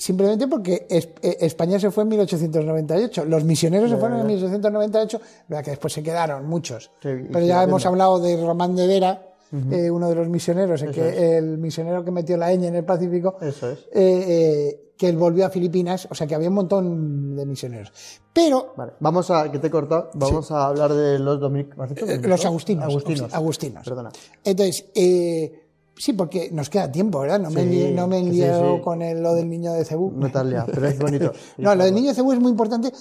Simplemente 0.00 0.48
porque 0.48 0.86
eh, 0.88 1.36
España 1.40 1.78
se 1.78 1.90
fue 1.90 2.02
en 2.04 2.08
1898. 2.08 3.24
Los 3.26 3.44
misioneros 3.44 3.90
se 3.90 3.96
fueron 3.96 4.20
en 4.20 4.26
1898, 4.26 5.20
verdad 5.48 5.64
que 5.64 5.70
después 5.70 5.92
se 5.92 6.02
quedaron 6.02 6.46
muchos. 6.46 6.90
Sí, 7.02 7.08
Pero 7.30 7.46
ya 7.46 7.62
hemos 7.62 7.84
hablado 7.86 8.18
de 8.18 8.42
Román 8.44 8.74
de 8.74 8.86
Vera, 8.86 9.26
eh, 9.70 9.90
uno 9.90 10.08
de 10.08 10.14
los 10.14 10.28
misioneros, 10.28 10.80
el, 10.82 10.92
que, 10.92 11.36
el 11.38 11.58
misionero 11.58 12.04
que 12.04 12.10
metió 12.10 12.36
la 12.36 12.52
ñ 12.52 12.64
en 12.68 12.76
el 12.76 12.84
Pacífico, 12.84 13.36
Eso 13.40 13.70
es. 13.70 13.78
eh, 13.92 14.24
eh, 14.28 14.86
que 14.96 15.08
él 15.08 15.16
volvió 15.16 15.46
a 15.46 15.50
Filipinas, 15.50 16.06
o 16.10 16.14
sea 16.14 16.26
que 16.26 16.34
había 16.34 16.48
un 16.50 16.54
montón 16.56 17.34
de 17.34 17.46
misioneros. 17.46 17.90
Pero 18.32 18.74
Vale, 18.76 18.92
vamos 19.00 19.30
a, 19.30 19.50
que 19.50 19.58
te 19.58 19.68
he 19.68 19.70
cortado, 19.70 20.10
vamos 20.14 20.50
a 20.50 20.66
hablar 20.66 20.92
de 20.92 21.18
los 21.18 21.40
dominicos. 21.40 21.78
¿has 21.80 21.88
dicho 21.88 22.04
eh, 22.04 22.08
dominicos? 22.08 22.30
los 22.30 22.44
agustinos, 22.44 22.84
Agustinos. 22.84 23.34
agustinos. 23.34 23.84
Perdona. 23.84 24.10
Entonces, 24.44 24.84
eh, 24.94 25.69
sí, 26.00 26.12
porque 26.14 26.50
nos 26.52 26.70
queda 26.70 26.90
tiempo, 26.90 27.20
¿verdad? 27.20 27.38
No 27.40 27.50
me, 27.50 27.62
Sí, 27.62 27.68
li- 27.68 27.92
no 27.92 28.06
me 28.06 28.18
he 28.20 28.24
sí, 28.24 28.30
liado 28.30 28.76
sí. 28.76 28.82
con 28.82 29.02
el- 29.02 29.22
lo 29.22 29.34
del 29.34 29.48
niño 29.48 29.72
de 29.72 29.84
Cebú. 29.84 30.10
No 30.14 30.30
te 30.32 30.44
liado, 30.44 30.66
pero 30.72 30.88
es 30.88 30.98
bonito. 30.98 31.32
No, 31.58 31.74
lo 31.74 31.84
del 31.84 31.94
niño 31.94 32.08
de 32.08 32.14
Cebú 32.14 32.32
es 32.32 32.40
muy 32.40 32.50
importante 32.50 32.92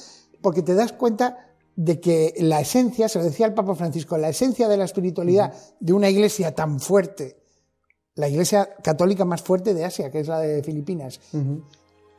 porque 0.41 0.62
te 0.62 0.74
das 0.75 0.91
cuenta 0.94 1.48
de 1.75 2.00
que 2.01 2.34
la 2.39 2.60
esencia, 2.60 3.08
se 3.08 3.20
lo 3.20 3.25
decía 3.25 3.46
el 3.46 3.53
Papa 3.53 3.74
Francisco, 3.75 4.18
la 4.18 4.29
esencia 4.29 4.68
de 4.68 4.75
la 4.77 4.84
espiritualidad 4.84 5.53
de 5.79 5.94
una 5.94 6.10
iglesia 6.10 6.53
tan 6.53 6.79
fuerte, 6.82 7.38
la 8.15 8.27
iglesia 8.27 8.70
católica 8.84 9.24
más 9.24 9.41
fuerte 9.41 9.74
de 9.74 9.86
Asia, 9.86 10.12
que 10.12 10.20
es 10.20 10.27
la 10.27 10.39
de 10.39 10.62
Filipinas, 10.62 11.22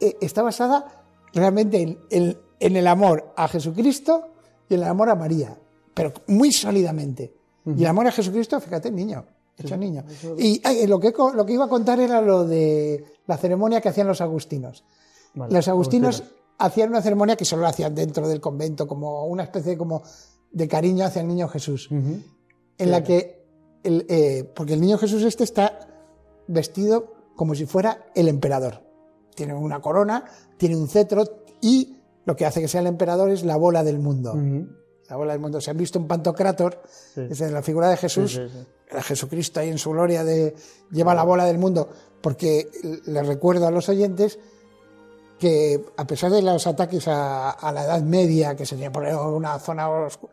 eh, 0.01 0.17
está 0.23 0.41
basada 0.43 1.05
realmente 1.35 1.83
en, 1.83 1.99
en- 2.11 2.39
en 2.59 2.77
el 2.77 2.87
amor 2.87 3.33
a 3.37 3.49
Jesucristo 3.49 4.29
y 4.69 4.75
en 4.75 4.81
el 4.83 4.89
amor 4.89 5.11
a 5.11 5.15
María, 5.15 5.59
pero 5.95 6.13
muy 6.29 6.53
sólidamente. 6.53 7.35
Y 7.67 7.83
el 7.83 7.87
amor 7.89 8.07
a 8.07 8.13
Jesucristo, 8.13 8.59
fíjate, 8.61 8.91
niño, 8.91 9.25
hecho 9.61 9.77
niño. 9.77 10.05
Y 10.39 10.61
ay, 10.65 10.87
lo, 10.87 10.99
que, 11.01 11.13
lo 11.35 11.47
que 11.47 11.53
iba 11.53 11.65
a 11.65 11.69
contar 11.69 12.01
era 12.01 12.21
lo 12.21 12.45
de 12.47 13.05
la 13.27 13.37
ceremonia 13.37 13.81
que 13.81 13.89
hacían 13.89 14.07
los 14.07 14.21
agustinos. 14.21 14.85
Vale, 15.35 15.53
los 15.53 15.69
agustinos 15.69 16.23
hacían 16.59 16.91
una 16.91 17.03
ceremonia 17.03 17.37
que 17.37 17.45
solo 17.45 17.67
hacían 17.67 17.95
dentro 17.95 18.29
del 18.29 18.41
convento, 18.41 18.87
como 18.87 19.25
una 19.27 19.45
especie 19.45 19.77
como 19.79 20.03
de 20.51 20.69
cariño 20.69 21.05
hacia 21.05 21.23
el 21.23 21.29
niño 21.29 21.49
Jesús, 21.49 21.89
en 21.91 22.91
la 22.91 23.03
que, 23.05 23.47
el, 23.83 24.05
eh, 24.09 24.51
porque 24.55 24.75
el 24.75 24.81
niño 24.81 24.99
Jesús 24.99 25.23
este 25.23 25.45
está 25.45 25.79
vestido 26.49 27.15
como 27.37 27.55
si 27.55 27.67
fuera 27.67 28.07
el 28.15 28.29
emperador. 28.29 28.83
Tiene 29.35 29.55
una 29.55 29.81
corona, 29.81 30.25
tiene 30.59 30.77
un 30.77 30.89
cetro 30.89 31.25
y 31.63 31.97
lo 32.25 32.37
que 32.37 32.45
hace 32.45 32.61
que 32.61 32.69
sea 32.69 32.81
el 32.81 32.87
emperador 32.89 33.31
es 33.31 33.45
la 33.45 33.57
bola 33.57 33.83
del 33.85 33.99
mundo. 33.99 34.35
La 35.09 35.17
bola 35.17 35.33
del 35.33 35.41
mundo. 35.41 35.61
Se 35.61 35.71
han 35.71 35.77
visto 35.77 35.99
un 35.99 36.07
pantocrátor, 36.07 36.83
Sí. 37.15 37.23
es 37.31 37.41
la 37.41 37.63
figura 37.63 37.89
de 37.89 37.97
Jesús, 37.97 38.33
Sí, 38.33 38.49
sí, 38.49 38.67
era 38.91 39.03
Jesucristo 39.03 39.61
ahí 39.61 39.69
en 39.69 39.79
su 39.79 39.91
gloria 39.91 40.25
de 40.25 40.55
lleva 40.91 41.15
la 41.15 41.23
bola 41.25 41.45
del 41.45 41.59
mundo, 41.59 41.89
porque 42.21 42.69
les 43.07 43.27
recuerdo 43.27 43.67
a 43.67 43.71
los 43.71 43.89
oyentes 43.89 44.39
que 45.39 45.83
a 45.97 46.07
pesar 46.07 46.31
de 46.31 46.43
los 46.43 46.67
ataques 46.67 47.09
a, 47.09 47.51
a 47.51 47.73
la 47.73 47.85
Edad 47.85 48.03
Media, 48.03 48.55
que 48.57 48.67
sería 48.67 48.93
por 48.93 49.05
una 49.05 49.59
zona 49.59 49.89
oscu- 49.89 50.29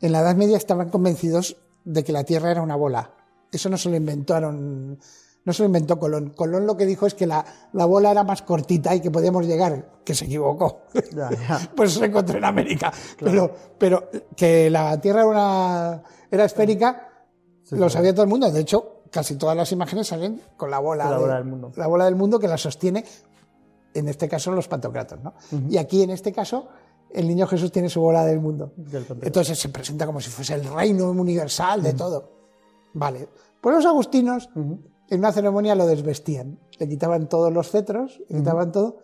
en 0.00 0.12
la 0.12 0.20
Edad 0.20 0.36
Media 0.36 0.56
estaban 0.56 0.90
convencidos 0.90 1.56
de 1.84 2.04
que 2.04 2.12
la 2.12 2.24
Tierra 2.24 2.50
era 2.50 2.62
una 2.62 2.76
bola. 2.76 3.10
Eso 3.50 3.68
no 3.70 3.78
se 3.78 3.88
lo 3.88 3.96
inventaron, 3.96 4.98
no 5.44 5.52
se 5.52 5.62
lo 5.62 5.66
inventó 5.66 5.98
Colón. 5.98 6.30
Colón 6.36 6.66
lo 6.66 6.76
que 6.76 6.84
dijo 6.86 7.06
es 7.06 7.14
que 7.14 7.26
la, 7.26 7.44
la 7.72 7.86
bola 7.86 8.10
era 8.10 8.22
más 8.22 8.42
cortita 8.42 8.94
y 8.94 9.00
que 9.00 9.10
podíamos 9.10 9.46
llegar, 9.46 9.90
que 10.04 10.14
se 10.14 10.26
equivocó. 10.26 10.82
Ya, 11.16 11.30
ya. 11.30 11.70
pues 11.74 11.94
se 11.94 12.04
encontró 12.04 12.36
en 12.36 12.44
América. 12.44 12.92
Pero, 13.18 13.50
pero 13.78 14.08
que 14.36 14.68
la 14.68 15.00
Tierra 15.00 15.20
era, 15.22 15.28
una, 15.30 16.02
era 16.30 16.44
esférica, 16.44 17.08
lo 17.70 17.88
sabía 17.90 18.12
todo 18.12 18.22
el 18.24 18.28
mundo. 18.28 18.50
De 18.50 18.60
hecho, 18.60 19.02
casi 19.10 19.36
todas 19.36 19.56
las 19.56 19.70
imágenes 19.72 20.08
salen 20.08 20.40
con 20.56 20.70
la 20.70 20.78
bola, 20.78 21.04
la 21.04 21.10
de- 21.16 21.18
bola 21.22 21.34
del 21.36 21.44
mundo. 21.44 21.72
la 21.76 21.86
bola 21.86 22.04
del 22.04 22.16
mundo 22.16 22.38
que 22.38 22.48
la 22.48 22.58
sostiene, 22.58 23.04
en 23.94 24.08
este 24.08 24.28
caso, 24.28 24.52
los 24.52 24.68
pantocratos. 24.68 25.18
¿no? 25.22 25.34
Y 25.68 25.76
aquí, 25.76 26.02
en 26.02 26.10
este 26.10 26.32
caso, 26.32 26.68
el 27.12 27.26
niño 27.26 27.46
Jesús 27.46 27.72
tiene 27.72 27.88
su 27.88 28.00
bola 28.00 28.24
del 28.24 28.40
mundo. 28.40 28.72
Del. 28.76 29.04
Entonces 29.22 29.58
se 29.58 29.68
presenta 29.68 30.06
como 30.06 30.20
si 30.20 30.30
fuese 30.30 30.54
el 30.54 30.64
reino 30.64 31.10
universal 31.10 31.82
de 31.82 31.92
todo. 31.94 32.30
Vale. 32.94 33.28
Pues 33.60 33.76
los 33.76 33.86
agustinos, 33.86 34.48
en 34.54 35.18
una 35.18 35.32
ceremonia 35.32 35.74
lo 35.74 35.86
desvestían. 35.86 36.58
Le 36.78 36.88
quitaban 36.88 37.28
todos 37.28 37.52
los 37.52 37.68
cetros, 37.70 38.20
le 38.28 38.38
quitaban 38.38 38.70
todo, 38.72 38.98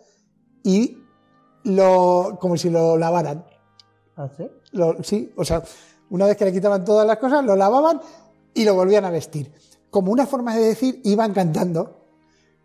y 0.63 0.97
lo, 1.63 2.37
como 2.39 2.57
si 2.57 2.69
lo 2.69 2.97
lavaran. 2.97 3.45
¿Ah, 4.15 4.29
sí? 4.35 4.47
Lo- 4.71 5.03
sí, 5.03 5.31
o 5.37 5.43
sea, 5.45 5.61
una 6.09 6.25
vez 6.25 6.37
que 6.37 6.45
le 6.45 6.53
quitaban 6.53 6.83
todas 6.85 7.05
las 7.05 7.17
cosas, 7.17 7.43
lo 7.43 7.55
lavaban 7.55 7.99
y 8.57 8.65
lo 8.65 8.75
volvían 8.75 9.05
a 9.05 9.09
vestir. 9.09 9.51
Como 9.89 10.11
una 10.11 10.25
forma 10.27 10.55
de 10.55 10.63
decir, 10.65 11.01
iban 11.05 11.33
cantando, 11.33 12.03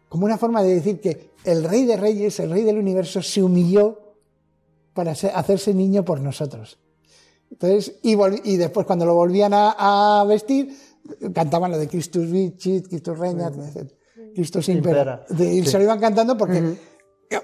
como 0.09 0.25
una 0.27 0.37
forma 0.39 0.63
de 0.63 0.75
decir 0.75 1.01
que 1.01 1.31
el 1.45 1.65
rey 1.65 1.85
de 1.87 1.97
reyes, 1.97 2.39
el 2.41 2.51
rey 2.51 2.63
del 2.65 2.79
universo, 2.79 3.23
se 3.23 3.43
humilló 3.43 3.99
para 4.93 5.13
hacerse 5.13 5.73
niño 5.73 6.05
por 6.05 6.21
nosotros. 6.21 6.79
Entonces, 7.51 7.97
y, 8.03 8.17
y 8.45 8.57
después 8.57 8.87
cuando 8.87 9.05
lo 9.07 9.15
volvían 9.15 9.53
a, 9.55 10.21
a 10.21 10.25
vestir, 10.25 10.77
cantaban 11.35 11.71
lo 11.71 11.79
de 11.79 11.89
Christus 11.89 12.31
Vicit, 12.31 12.89
Christus 12.89 13.19
Regnat, 13.19 13.55
etc. 13.57 13.93
Christus 14.35 14.69
Impera. 14.69 15.25
De- 15.29 15.55
y 15.55 15.65
se 15.67 15.79
lo 15.79 15.85
iban 15.85 16.01
cantando 16.01 16.37
porque 16.37 16.77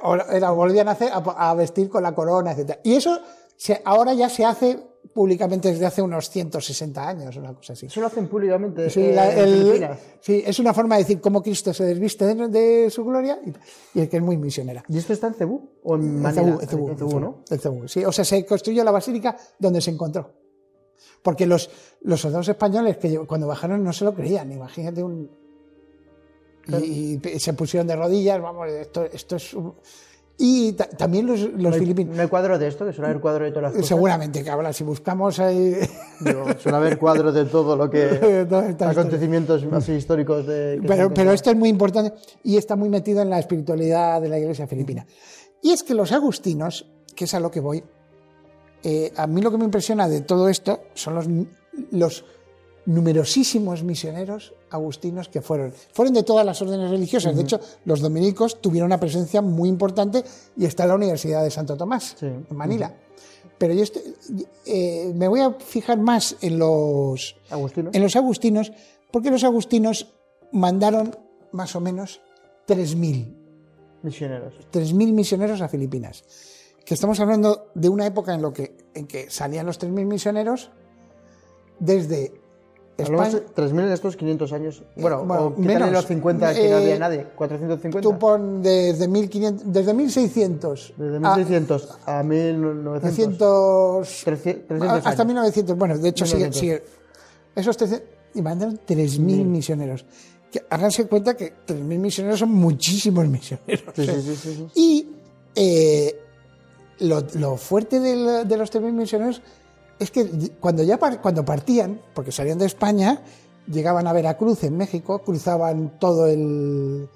ahora- 0.01 0.27
era, 0.33 0.51
volvían 0.51 0.89
a, 0.89 0.93
hacer, 0.93 1.11
a, 1.13 1.19
a 1.51 1.55
vestir 1.55 1.89
con 1.89 2.03
la 2.03 2.15
corona, 2.15 2.53
etc. 2.53 2.79
Y 2.85 2.95
eso 2.95 3.19
se- 3.57 3.81
ahora 3.85 4.15
ya 4.15 4.29
se 4.29 4.45
hace 4.45 4.79
públicamente 5.13 5.71
desde 5.71 5.87
hace 5.87 6.03
unos 6.03 6.29
160 6.31 7.09
años, 7.09 7.37
una 7.37 7.55
cosa 7.55 7.73
así. 7.73 7.87
Eso 7.87 8.01
lo 8.01 8.07
hacen 8.07 8.29
públicamente 8.29 8.89
Sí, 8.91 9.01
eh, 9.01 9.13
la- 9.15 9.33
el- 9.35 9.89
sí, 10.21 10.43
es 10.47 10.59
una 10.59 10.73
forma 10.75 10.97
de 10.97 11.03
decir 11.03 11.21
cómo 11.21 11.43
Cristo 11.43 11.73
se 11.75 11.85
desviste 11.85 12.25
de, 12.27 12.49
de 12.49 12.91
su 12.91 13.05
gloria 13.05 13.39
y, 13.95 14.01
y 14.01 14.07
que 14.07 14.17
es 14.19 14.23
muy 14.23 14.37
misionera. 14.37 14.85
¿Y 14.89 14.99
esto 14.99 15.13
está 15.13 15.27
en 15.29 15.35
Cebú? 15.35 15.69
¿O 15.83 15.97
en 15.97 16.25
En? 16.25 16.33
Cebú, 16.35 16.61
en 16.61 16.69
Cebú, 16.69 16.85
En 16.87 16.93
en 16.93 16.99
Cebú, 16.99 17.11
Cebú, 17.11 17.21
¿no? 17.21 17.45
en 17.51 17.59
Cebú, 17.59 17.89
sí. 17.89 18.05
O 18.05 18.13
sea, 18.13 18.25
se 18.25 18.45
construyó 18.45 18.85
la 18.85 18.91
basílica 18.91 19.37
donde 19.59 19.81
se 19.81 19.91
encontró. 19.91 20.31
Porque 21.23 21.47
los, 21.47 21.69
los 22.03 22.21
soldados 22.21 22.49
españoles 22.49 22.97
que 22.99 23.19
cuando 23.21 23.47
bajaron 23.47 23.83
no 23.83 23.93
se 23.93 24.05
lo 24.05 24.15
creían. 24.15 24.53
Imagínate 24.53 25.03
un. 25.03 25.31
Y, 26.83 27.19
y 27.27 27.41
se 27.41 27.55
pusieron 27.55 27.87
de 27.87 27.97
rodillas, 27.97 28.41
vamos, 28.43 28.69
esto, 28.69 29.05
esto 29.05 29.37
es. 29.37 29.55
un- 29.55 29.75
Y 30.41 30.73
ta- 30.75 30.89
también 30.89 31.27
los, 31.27 31.41
los 31.41 31.53
¿No 31.61 31.73
filipinos. 31.73 32.15
no 32.15 32.23
hay 32.23 32.29
cuadro 32.29 32.59
de 32.59 32.69
esto? 32.69 32.87
Que 32.87 32.93
suele 32.93 33.09
haber 33.11 33.21
cuadro 33.21 33.45
de 33.45 33.51
todas 33.51 33.65
las 33.65 33.73
cosas. 33.73 33.89
Seguramente 33.89 34.45
que 34.45 34.51
habrá, 34.51 34.73
si 34.73 34.85
buscamos 34.85 35.41
ahí. 35.41 35.75
Digo, 36.21 36.45
suele 36.61 36.77
haber 36.79 36.97
cuadros 36.99 37.35
de 37.35 37.45
todo 37.47 37.77
lo 37.77 37.91
que... 37.91 38.47
Acontecimientos 38.81 39.67
así 39.73 39.93
históricos 39.95 40.47
de... 40.47 40.81
pero, 40.87 41.13
pero 41.13 41.33
esto 41.33 41.51
es 41.51 41.57
muy 41.57 41.69
importante 41.69 42.13
y 42.45 42.57
está 42.57 42.77
muy 42.77 42.89
metido 42.89 43.21
en 43.21 43.31
la 43.31 43.41
espiritualidad 43.41 44.23
de 44.23 44.29
la 44.29 44.39
iglesia 44.39 44.69
filipina. 44.69 45.05
Y 45.61 45.73
es 45.73 45.83
que 45.83 45.95
los 45.95 46.13
agustinos, 46.13 46.87
que 47.17 47.25
es 47.25 47.35
a 47.35 47.41
lo 47.41 47.51
que 47.51 47.59
voy, 47.59 47.83
eh, 48.85 49.13
a 49.17 49.27
mí 49.27 49.43
lo 49.43 49.51
que 49.51 49.59
me 49.59 49.65
impresiona 49.65 50.09
de 50.09 50.21
todo 50.21 50.49
esto 50.49 50.83
son 50.95 51.17
los, 51.17 51.27
los 51.91 52.25
numerosísimos 52.89 53.83
misioneros 53.85 54.55
agustinos 54.71 55.29
que 55.29 55.43
fueron. 55.43 55.75
Fueron 55.93 56.15
de 56.15 56.23
todas 56.23 56.45
las 56.47 56.61
órdenes 56.63 56.91
religiosas. 56.91 57.37
De 57.37 57.43
hecho, 57.43 57.61
los 57.85 58.01
dominicos 58.01 58.63
tuvieron 58.63 58.87
una 58.87 58.99
presencia 58.99 59.43
muy 59.43 59.69
importante 59.69 60.25
y 60.57 60.65
está 60.65 60.85
en 60.85 60.89
la 60.89 60.95
Universidad 60.95 61.43
de 61.45 61.51
Santo 61.51 61.77
Tomás, 61.77 62.17
Sí. 62.19 62.25
en 62.27 62.47
Manila. 62.57 62.95
Pero 63.59 63.75
yo 63.75 63.83
estoy- 63.83 64.15
eh, 64.65 65.13
me 65.15 65.29
voy 65.29 65.41
a 65.41 65.53
fijar 65.53 65.99
más 65.99 66.37
en 66.41 66.59
los, 66.59 67.37
Agustino. 67.51 67.91
en 67.93 68.03
los 68.03 68.17
agustinos, 68.17 68.73
porque 69.11 69.31
los 69.31 69.45
agustinos 69.45 70.15
mandaron 70.53 71.15
más 71.53 71.77
o 71.77 71.81
menos 71.81 72.23
3.000, 72.67 73.35
Misioneros. 74.03 74.55
3.000 74.71 75.13
misioneros 75.13 75.61
a 75.61 75.69
Filipinas. 75.69 76.25
Que 76.87 76.95
estamos 76.95 77.21
hablando 77.21 77.71
de 77.75 77.91
una 77.91 78.07
época 78.07 78.33
en, 78.33 78.41
lo 78.41 78.53
que, 78.55 78.77
en 78.95 79.07
que 79.07 79.29
salían 79.29 79.67
los 79.67 79.79
3.000 79.79 80.07
misioneros 80.07 80.71
desde 81.81 82.33
España. 83.05 83.31
de 83.31 83.47
3.000 83.55 83.81
en 83.87 83.93
estos 83.93 84.17
500 84.17 84.53
años. 84.53 84.83
Bueno, 84.97 85.25
bueno, 85.25 85.47
o 85.47 85.61
menos. 85.61 85.91
los 85.93 86.07
50 86.07 86.53
que 86.55 86.69
no 86.71 86.77
había 86.77 86.95
Eh, 86.97 86.99
nadie. 86.99 87.27
450. 87.37 88.01
Tú 88.01 88.19
pon 88.19 88.61
desde, 88.63 89.07
1500, 89.09 89.73
desde 89.73 89.95
1600 89.95 90.95
Desde 90.97 91.17
a 91.17 91.21
1600 91.21 91.99
a, 92.07 92.23
1900. 92.25 94.09
300, 94.25 94.67
300 94.67 95.07
hasta 95.07 95.11
años. 95.11 95.27
1900. 95.27 95.77
Bueno, 95.79 95.99
de 95.99 96.09
hecho, 96.09 96.27
sigue, 96.27 96.49
1900. 96.49 96.59
sigue. 96.61 96.83
Esos 97.55 97.77
300, 97.77 98.09
y 98.35 98.43
mandaron 98.43 98.79
3.000 98.87 99.45
misioneros. 99.45 100.05
Que 100.51 100.65
háganse 100.71 101.07
cuenta 101.07 101.37
que 101.37 101.53
3.000 101.67 101.99
misioneros 101.99 102.39
son 102.41 102.51
muchísimos 102.51 103.27
misioneros. 103.29 103.85
Sí, 103.95 104.03
¿eh? 104.03 104.23
sí, 104.25 104.37
sí, 104.37 104.55
sí. 104.55 104.67
Y 104.75 105.09
eh, 105.55 106.19
lo, 107.01 107.23
lo 107.35 107.57
fuerte 107.57 108.01
del- 108.01 108.49
de, 108.49 108.57
los 108.57 108.73
3.000 108.73 108.93
misioneros 108.93 109.43
es 109.99 110.11
que 110.11 110.53
cuando 110.61 110.83
ya 110.83 110.99
cuando 110.99 111.45
partían, 111.45 112.01
porque 112.15 112.33
salían 112.33 112.59
de 112.59 112.67
España, 112.67 113.23
llegaban 113.67 114.07
a 114.07 114.13
Veracruz 114.13 114.65
en 114.65 114.77
México, 114.77 115.21
cruzaban 115.21 115.99
todo 115.99 116.27
el 116.27 117.09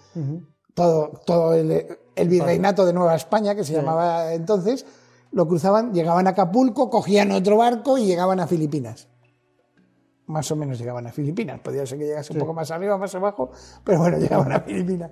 todo, 0.74 1.20
todo 1.26 1.54
el, 1.54 1.96
virreinato 2.28 2.84
de 2.84 2.92
Nueva 2.92 3.14
España, 3.14 3.54
que 3.54 3.64
se 3.64 3.72
llamaba 3.72 4.34
entonces, 4.34 4.86
lo 5.30 5.46
cruzaban, 5.46 5.92
llegaban 5.92 6.26
a 6.26 6.30
Acapulco, 6.30 6.90
cogían 6.90 7.30
otro 7.32 7.56
barco 7.56 7.98
y 7.98 8.06
llegaban 8.06 8.40
a 8.40 8.46
Filipinas. 8.46 9.08
Más 10.26 10.50
o 10.50 10.56
menos 10.56 10.78
llegaban 10.78 11.06
a 11.06 11.12
Filipinas. 11.12 11.60
Podría 11.60 11.84
ser 11.84 11.98
que 11.98 12.06
llegase 12.06 12.32
un 12.32 12.38
poco 12.38 12.54
más 12.54 12.70
arriba, 12.70 12.96
más 12.96 13.14
abajo, 13.14 13.50
pero 13.84 13.98
bueno, 13.98 14.18
llegaban 14.18 14.52
a 14.52 14.60
Filipinas. 14.60 15.10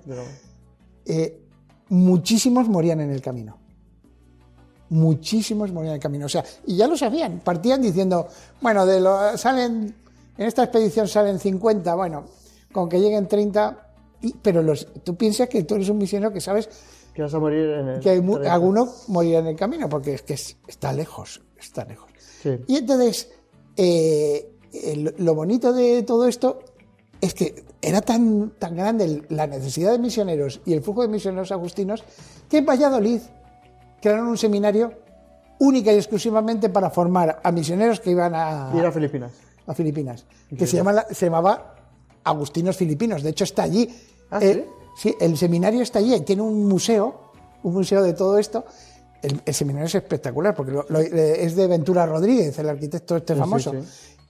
Eh, 1.05 1.43
muchísimos 1.89 2.69
morían 2.69 3.01
en 3.01 3.11
el 3.11 3.21
camino. 3.21 3.60
Muchísimos 4.91 5.71
morían 5.71 5.91
en 5.91 5.95
el 5.95 6.01
camino. 6.01 6.25
O 6.27 6.29
sea, 6.29 6.43
y 6.67 6.75
ya 6.75 6.87
lo 6.87 6.95
sabían. 6.95 7.39
Partían 7.39 7.81
diciendo, 7.81 8.27
bueno, 8.61 8.85
de 8.85 8.99
lo, 8.99 9.37
salen, 9.37 9.95
en 10.37 10.45
esta 10.45 10.63
expedición 10.63 11.07
salen 11.07 11.39
50, 11.39 11.95
bueno, 11.95 12.25
con 12.71 12.87
que 12.87 12.99
lleguen 12.99 13.27
30, 13.27 13.89
pero 14.41 14.61
los, 14.61 14.87
tú 15.03 15.15
piensas 15.15 15.49
que 15.49 15.63
tú 15.63 15.75
eres 15.75 15.89
un 15.89 15.97
misionero 15.97 16.31
que 16.31 16.41
sabes 16.41 16.69
que 17.13 17.21
vas 17.21 17.33
a 17.33 17.39
morir 17.39 17.69
en 17.69 17.87
el 17.89 17.99
que 17.99 18.09
alguno 18.49 18.89
morirá 19.07 19.39
en 19.39 19.47
el 19.47 19.55
camino 19.55 19.89
porque 19.89 20.13
es 20.13 20.21
que 20.21 20.33
está 20.33 20.93
lejos, 20.93 21.41
está 21.59 21.83
lejos. 21.85 22.09
Y 22.67 22.77
entonces, 22.77 23.29
eh, 23.75 24.49
lo 25.17 25.35
bonito 25.35 25.73
de 25.73 26.03
todo 26.03 26.27
esto 26.27 26.59
es 27.19 27.33
que 27.33 27.63
era 27.81 28.01
tan, 28.01 28.51
tan 28.57 28.75
grande 28.75 29.23
la 29.29 29.45
necesidad 29.47 29.91
de 29.91 29.99
misioneros 29.99 30.61
y 30.65 30.73
el 30.73 30.81
flujo 30.81 31.01
de 31.01 31.07
misioneros 31.07 31.51
agustinos 31.51 32.03
que 32.49 32.57
en 32.57 32.65
Valladolid 32.65 33.21
crearon 34.01 34.27
un 34.27 34.37
seminario 34.37 34.93
única 35.59 35.93
y 35.93 35.97
exclusivamente 35.97 36.69
para 36.69 36.89
formar 36.89 37.39
a 37.43 37.51
misioneros 37.51 37.99
que 37.99 38.11
iban 38.11 38.33
a... 38.33 38.71
Ir 38.75 38.85
a 38.85 38.91
Filipinas. 38.91 39.31
A 39.67 39.73
Filipinas. 39.73 40.25
Que 40.57 40.65
se, 40.65 40.77
llama, 40.77 41.05
se 41.11 41.27
llamaba 41.27 41.75
Agustinos 42.23 42.75
Filipinos. 42.75 43.21
De 43.21 43.29
hecho, 43.29 43.43
está 43.43 43.63
allí 43.63 43.87
¿Ah, 44.31 44.39
eh, 44.41 44.65
sí? 44.97 45.15
el 45.19 45.37
seminario 45.37 45.81
está 45.81 45.99
allí, 45.99 46.19
tiene 46.21 46.41
un 46.41 46.67
museo, 46.67 47.31
un 47.63 47.73
museo 47.73 48.01
de 48.01 48.13
todo 48.13 48.37
esto. 48.37 48.65
El, 49.21 49.53
seminario 49.53 49.85
es 49.85 49.93
espectacular 49.93 50.55
porque 50.55 50.73
eh, 50.73 51.35
es 51.41 51.55
de 51.55 51.67
Ventura 51.67 52.07
Rodríguez, 52.07 52.57
el 52.57 52.69
arquitecto 52.69 53.17
este 53.17 53.35
famoso. 53.35 53.73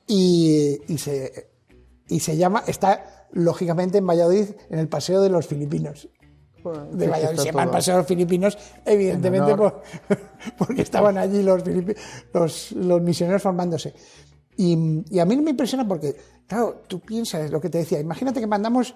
Y, 0.05 0.81
se, 0.97 1.49
y 2.09 2.19
se 2.19 2.35
llama, 2.35 2.65
está 2.67 3.27
lógicamente 3.31 3.99
en 3.99 4.07
Valladolid, 4.07 4.49
en 4.69 4.79
el 4.79 4.89
Paseo 4.89 5.21
de 5.21 5.29
los 5.29 5.47
Filipinos. 5.47 6.09
De 6.91 7.07
Valladolid 7.07 7.39
se 7.39 7.45
llama 7.45 7.63
el 7.63 7.69
Paseo 7.69 7.95
de 7.95 8.01
los 8.01 8.07
Filipinos, 8.07 8.57
evidentemente 8.85 9.55
porque 10.57 10.81
estaban 10.81 11.17
allí 11.17 11.43
los, 11.43 11.63
los, 12.33 12.71
los 12.73 13.01
misioneros 13.01 13.41
formándose. 13.41 13.93
Y, 14.57 15.03
y, 15.09 15.19
a 15.19 15.25
mí 15.25 15.37
me 15.37 15.51
impresiona 15.51 15.87
porque, 15.87 16.15
claro, 16.45 16.83
tú 16.87 16.99
piensas 16.99 17.49
lo 17.49 17.59
que 17.61 17.69
te 17.69 17.79
decía, 17.79 17.99
imagínate 17.99 18.39
que 18.39 18.47
mandamos 18.47 18.93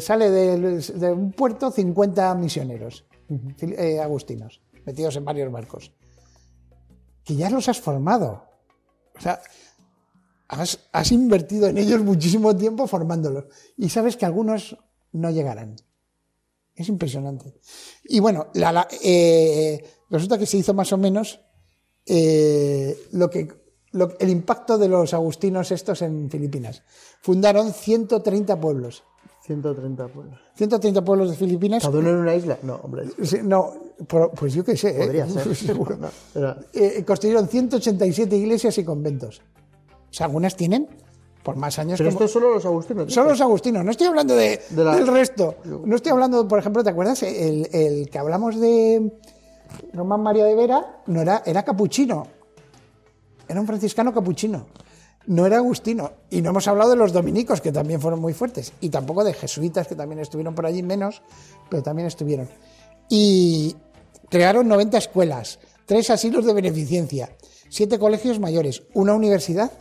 sale 0.00 0.30
de, 0.30 1.12
un 1.12 1.32
puerto 1.32 1.70
50 1.70 2.34
misioneros 2.34 3.04
eh, 3.60 4.00
agustinos, 4.00 4.60
metidos 4.84 5.16
en 5.16 5.24
varios 5.24 5.50
barcos, 5.50 5.92
que 7.24 7.36
ya 7.36 7.50
los 7.50 7.68
has 7.68 7.80
formado. 7.80 8.44
O 9.16 9.20
sea, 9.20 9.40
has, 10.48 11.12
invertido 11.12 11.68
en 11.68 11.78
ellos 11.78 12.02
muchísimo 12.02 12.54
tiempo 12.56 12.86
formándolos 12.86 13.46
y 13.76 13.88
sabes 13.88 14.16
que 14.16 14.26
algunos 14.26 14.76
no 15.12 15.30
llegarán. 15.30 15.76
Es 16.76 16.88
impresionante. 16.88 17.54
Y 18.04 18.20
bueno, 18.20 18.48
eh, 19.02 19.82
resulta 20.10 20.38
que 20.38 20.46
se 20.46 20.58
hizo 20.58 20.74
más 20.74 20.92
o 20.92 20.98
menos 20.98 21.40
eh, 22.04 22.96
lo 23.12 23.30
que, 23.30 23.48
el 24.20 24.28
impacto 24.28 24.76
de 24.76 24.88
los 24.88 25.14
agustinos 25.14 25.72
estos 25.72 26.02
en 26.02 26.30
Filipinas. 26.30 26.82
Fundaron 27.22 27.72
130 27.72 28.60
pueblos 28.60 29.02
130 29.46 30.08
pueblos. 30.08 30.40
130 30.56 31.04
pueblos 31.04 31.30
de 31.30 31.36
Filipinas. 31.36 31.82
¿Cada 31.82 31.98
uno 31.98 32.10
en 32.10 32.16
una 32.16 32.34
isla? 32.34 32.58
No, 32.62 32.76
hombre. 32.82 33.04
no, 33.44 33.72
pues 34.34 34.54
yo 34.54 34.64
qué 34.64 34.76
sé. 34.76 34.90
¿eh? 34.90 35.06
Podría 35.06 35.28
ser. 35.28 35.54
Seguro. 35.54 35.98
Eh, 36.72 37.04
construyeron 37.06 37.48
187 37.48 38.36
iglesias 38.36 38.76
y 38.78 38.84
conventos. 38.84 39.40
O 40.10 40.12
sea, 40.12 40.26
algunas 40.26 40.56
tienen 40.56 40.88
por 41.46 41.54
más 41.54 41.78
años. 41.78 41.96
Pero 41.96 42.10
esto 42.10 42.24
es 42.24 42.32
solo 42.32 42.54
los 42.54 42.64
agustinos. 42.64 43.14
Solo 43.14 43.30
los 43.30 43.40
agustinos. 43.40 43.84
No 43.84 43.92
estoy 43.92 44.08
hablando 44.08 44.34
de, 44.34 44.60
del 44.68 45.06
resto. 45.06 45.54
No 45.64 45.94
estoy 45.94 46.10
hablando, 46.10 46.48
por 46.48 46.58
ejemplo, 46.58 46.82
¿te 46.82 46.90
acuerdas? 46.90 47.22
El, 47.22 47.68
el 47.72 48.10
que 48.10 48.18
hablamos 48.18 48.60
de 48.60 49.12
Román 49.92 50.24
María 50.24 50.44
de 50.44 50.56
Vera 50.56 51.02
no 51.06 51.22
era, 51.22 51.44
era 51.46 51.62
capuchino. 51.62 52.26
Era 53.48 53.60
un 53.60 53.66
franciscano 53.68 54.12
capuchino 54.12 54.66
no 55.28 55.44
era 55.46 55.58
agustino. 55.58 56.12
Y 56.30 56.42
no 56.42 56.50
hemos 56.50 56.66
hablado 56.66 56.90
de 56.90 56.96
los 56.96 57.12
dominicos, 57.12 57.60
que 57.60 57.70
también 57.70 58.00
fueron 58.00 58.20
muy 58.20 58.32
fuertes, 58.32 58.72
y 58.80 58.90
tampoco 58.90 59.24
de 59.24 59.32
jesuitas, 59.32 59.88
que 59.88 59.96
también 59.96 60.20
estuvieron 60.20 60.54
por 60.54 60.66
allí, 60.66 60.84
menos, 60.84 61.20
pero 61.68 61.82
también 61.82 62.06
estuvieron. 62.06 62.48
Y 63.08 63.74
crearon 64.28 64.68
90 64.68 64.98
escuelas, 64.98 65.58
tres 65.84 66.10
asilos 66.10 66.44
de 66.44 66.54
beneficencia, 66.54 67.30
siete 67.68 67.98
colegios 67.98 68.38
mayores, 68.38 68.84
una 68.94 69.14
universidad 69.14 69.72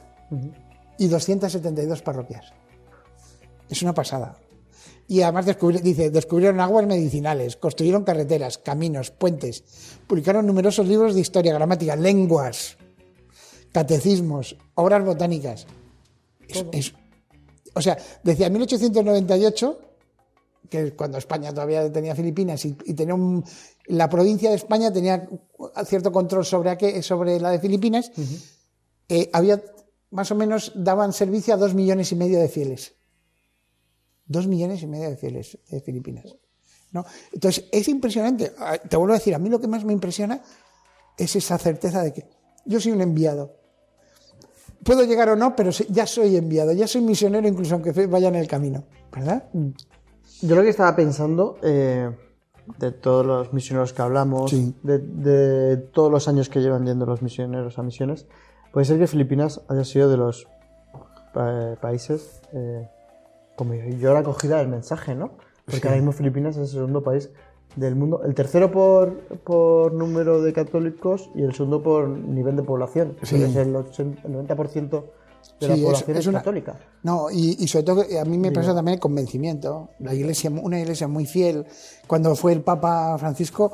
y 0.98 1.08
272 1.08 2.02
parroquias. 2.02 2.54
Es 3.70 3.82
una 3.82 3.94
pasada. 3.94 4.38
Y 5.08 5.22
además 5.22 5.46
dice, 5.84 6.10
descubrieron 6.10 6.60
aguas 6.60 6.88
medicinales, 6.88 7.58
construyeron 7.58 8.04
carreteras, 8.04 8.58
caminos, 8.58 9.12
puentes, 9.12 9.64
publicaron 10.08 10.48
numerosos 10.48 10.88
libros 10.88 11.14
de 11.14 11.22
historia, 11.22 11.54
gramática, 11.54 11.96
lenguas, 11.96 12.78
catecismos, 13.72 14.58
obras 14.74 15.06
botánicas. 15.06 15.68
o 17.74 17.82
sea, 17.82 17.98
decía 18.24 18.50
1898, 18.50 19.80
que 20.70 20.94
cuando 20.94 21.20
España 21.20 21.52
todavía 21.52 21.92
tenía 21.92 22.16
Filipinas 22.16 22.66
y, 22.66 22.74
tenía 22.74 23.16
la 23.86 24.10
provincia 24.10 24.50
de 24.50 24.56
España 24.56 24.92
tenía 24.92 25.30
cierto 25.86 26.12
control 26.12 26.46
sobre, 26.46 27.04
sobre 27.04 27.40
la 27.40 27.52
de 27.52 27.60
Filipinas, 27.60 28.12
eh, 29.08 29.30
había 29.34 29.62
más 30.12 30.32
o 30.32 30.36
menos 30.36 30.72
daban 30.76 31.14
servicio 31.14 31.54
a 31.54 31.58
dos 31.58 31.74
millones 31.74 32.12
y 32.12 32.16
medio 32.16 32.40
de 32.40 32.50
fieles. 32.50 32.96
Dos 34.26 34.48
millones 34.48 34.82
y 34.82 34.88
medio 34.88 35.10
de 35.10 35.18
fieles 35.18 35.58
de 35.70 35.82
Filipinas. 35.82 36.36
¿no? 36.92 37.06
Entonces, 37.32 37.66
es 37.72 37.88
impresionante. 37.88 38.54
Ah, 38.58 38.78
te 38.78 38.98
vuelvo 38.98 39.14
a 39.14 39.18
decir, 39.18 39.36
a 39.36 39.40
mí 39.40 39.50
lo 39.50 39.60
que 39.60 39.68
más 39.68 39.84
me 39.84 39.94
impresiona 39.94 40.42
es 41.18 41.36
esa 41.36 41.58
certeza 41.58 42.02
de 42.02 42.14
que 42.14 42.26
yo 42.66 42.80
soy 42.80 42.92
un 42.92 43.02
enviado 43.02 43.66
puedo 44.86 45.04
llegar 45.04 45.30
o 45.30 45.36
no, 45.36 45.56
pero 45.56 45.72
ya 45.90 46.06
soy 46.06 46.38
enviado, 46.38 46.72
ya 46.72 46.88
soy 46.88 47.02
misionero 47.02 47.48
incluso 47.48 47.74
aunque 47.74 47.92
vaya 48.08 48.30
en 48.30 48.36
el 48.36 48.48
camino, 48.48 48.84
¿verdad? 49.12 49.44
Yo 50.42 50.56
lo 50.56 50.62
que 50.62 50.70
estaba 50.70 50.96
pensando, 50.96 51.58
eh, 51.64 52.12
de 52.78 52.92
todos 52.92 53.26
los 53.26 53.52
misioneros 53.52 53.94
que 53.94 54.02
hablamos, 54.04 54.54
de, 54.84 55.78
todos 55.92 56.12
los 56.12 56.28
años 56.28 56.50
que 56.50 56.62
llevan 56.62 56.86
yendo 56.86 57.06
los 57.06 57.22
misioneros 57.24 57.80
a 57.80 57.84
misiones, 57.84 58.28
puede 58.76 58.84
ser 58.84 59.00
que 59.00 59.08
Filipinas 59.08 59.62
haya 59.70 59.86
sido 59.86 60.10
de 60.10 60.18
los 60.18 60.50
eh, 61.34 61.78
países 61.80 62.42
eh, 62.52 62.86
como 63.56 63.74
yo 63.74 64.14
la 64.14 64.20
acogida 64.20 64.58
del 64.58 64.68
mensaje, 64.68 65.16
¿no? 65.16 65.32
Porque 65.64 65.88
ahora 65.88 65.96
mismo 65.96 66.12
Filipinas 66.12 66.58
es 66.58 66.64
el 66.64 66.80
segundo 66.80 67.02
país 67.02 67.30
del 67.78 67.96
mundo, 67.96 68.22
el 68.26 68.36
tercero 68.36 68.74
por, 68.74 69.18
por 69.46 69.94
número 69.94 70.42
de 70.42 70.52
católicos 70.52 71.30
y 71.36 71.44
el 71.44 71.54
segundo 71.54 71.82
por 71.82 72.10
nivel 72.10 72.58
de 72.58 72.64
población. 72.64 73.16
Sí. 73.24 73.42
Es 73.42 73.56
el, 73.56 73.74
90% 73.74 75.04
de 75.62 75.68
la 75.70 75.76
población 75.78 76.18
es, 76.18 76.28
católica. 76.28 76.78
No, 77.02 77.32
y, 77.32 77.66
sobre 77.70 77.84
todo 77.86 78.04
a 78.22 78.26
mí 78.26 78.38
me 78.38 78.52
pasa 78.52 78.76
también 78.76 78.96
el 78.96 79.00
convencimiento. 79.00 79.92
La 80.00 80.14
iglesia, 80.14 80.50
una 80.50 80.82
iglesia 80.82 81.08
muy 81.08 81.26
fiel. 81.26 81.66
Cuando 82.08 82.36
fue 82.36 82.52
el 82.52 82.60
Papa 82.60 83.18
Francisco, 83.20 83.72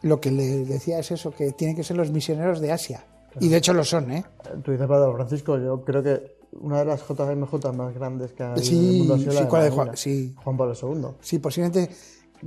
lo 0.00 0.18
que 0.18 0.30
le 0.30 0.64
decía 0.64 0.98
es 0.98 1.10
eso, 1.10 1.30
que 1.30 1.52
tienen 1.52 1.76
que 1.76 1.84
ser 1.84 1.98
los 1.98 2.10
misioneros 2.10 2.58
de 2.60 2.72
Asia. 2.72 3.04
Y 3.38 3.48
de 3.48 3.56
hecho 3.58 3.72
lo 3.72 3.84
son, 3.84 4.10
¿eh? 4.10 4.24
Tú 4.64 4.72
dices 4.72 4.86
Papa 4.86 5.12
Francisco, 5.14 5.58
yo 5.58 5.84
creo 5.84 6.02
que 6.02 6.40
una 6.52 6.80
de 6.80 6.84
las 6.86 7.06
JMJ 7.06 7.72
más 7.72 7.94
grandes 7.94 8.32
que 8.32 8.42
ha 8.42 8.56
sí, 8.56 8.76
en 8.76 8.84
el 8.84 8.98
mundo 8.98 9.14
ha 9.14 9.18
sido 9.18 9.32
la 9.34 9.62
de, 9.62 9.70
Juan, 9.70 9.96
sí. 9.96 10.34
Juan 10.42 10.56
Pablo 10.56 10.74
II. 10.80 11.06
Sí, 11.20 11.38
posiblemente 11.38 11.90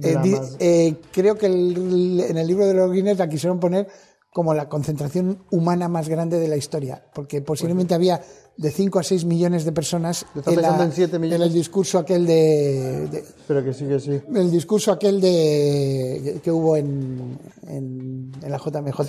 eh, 0.01 0.41
eh, 0.59 0.95
creo 1.11 1.35
que 1.35 1.45
en 1.45 2.37
el 2.37 2.47
libro 2.47 2.65
de 2.65 2.73
los 2.73 2.91
Guinness 2.91 3.17
la 3.17 3.29
quisieron 3.29 3.59
poner 3.59 3.87
como 4.33 4.53
la 4.53 4.67
concentración 4.67 5.39
humana 5.51 5.87
más 5.87 6.09
grande 6.09 6.39
de 6.39 6.47
la 6.47 6.57
historia, 6.57 7.03
porque 7.13 7.41
posiblemente 7.41 7.93
había 7.93 8.21
de 8.57 8.71
5 8.71 8.99
a 8.99 9.03
6 9.03 9.25
millones 9.25 9.65
de 9.65 9.71
personas 9.71 10.25
en, 10.45 11.23
el 11.23 11.53
discurso 11.53 11.99
aquel 11.99 12.25
de, 12.25 13.23
Pero 13.47 13.63
que 13.63 13.73
sí, 13.73 13.85
que 13.85 13.99
sí. 13.99 14.21
El 14.33 14.51
discurso 14.51 14.91
aquel 14.91 15.21
de 15.21 16.39
que 16.43 16.51
hubo 16.51 16.75
en, 16.75 17.37
en, 17.67 18.31
la 18.41 18.57
JMJ, 18.57 19.01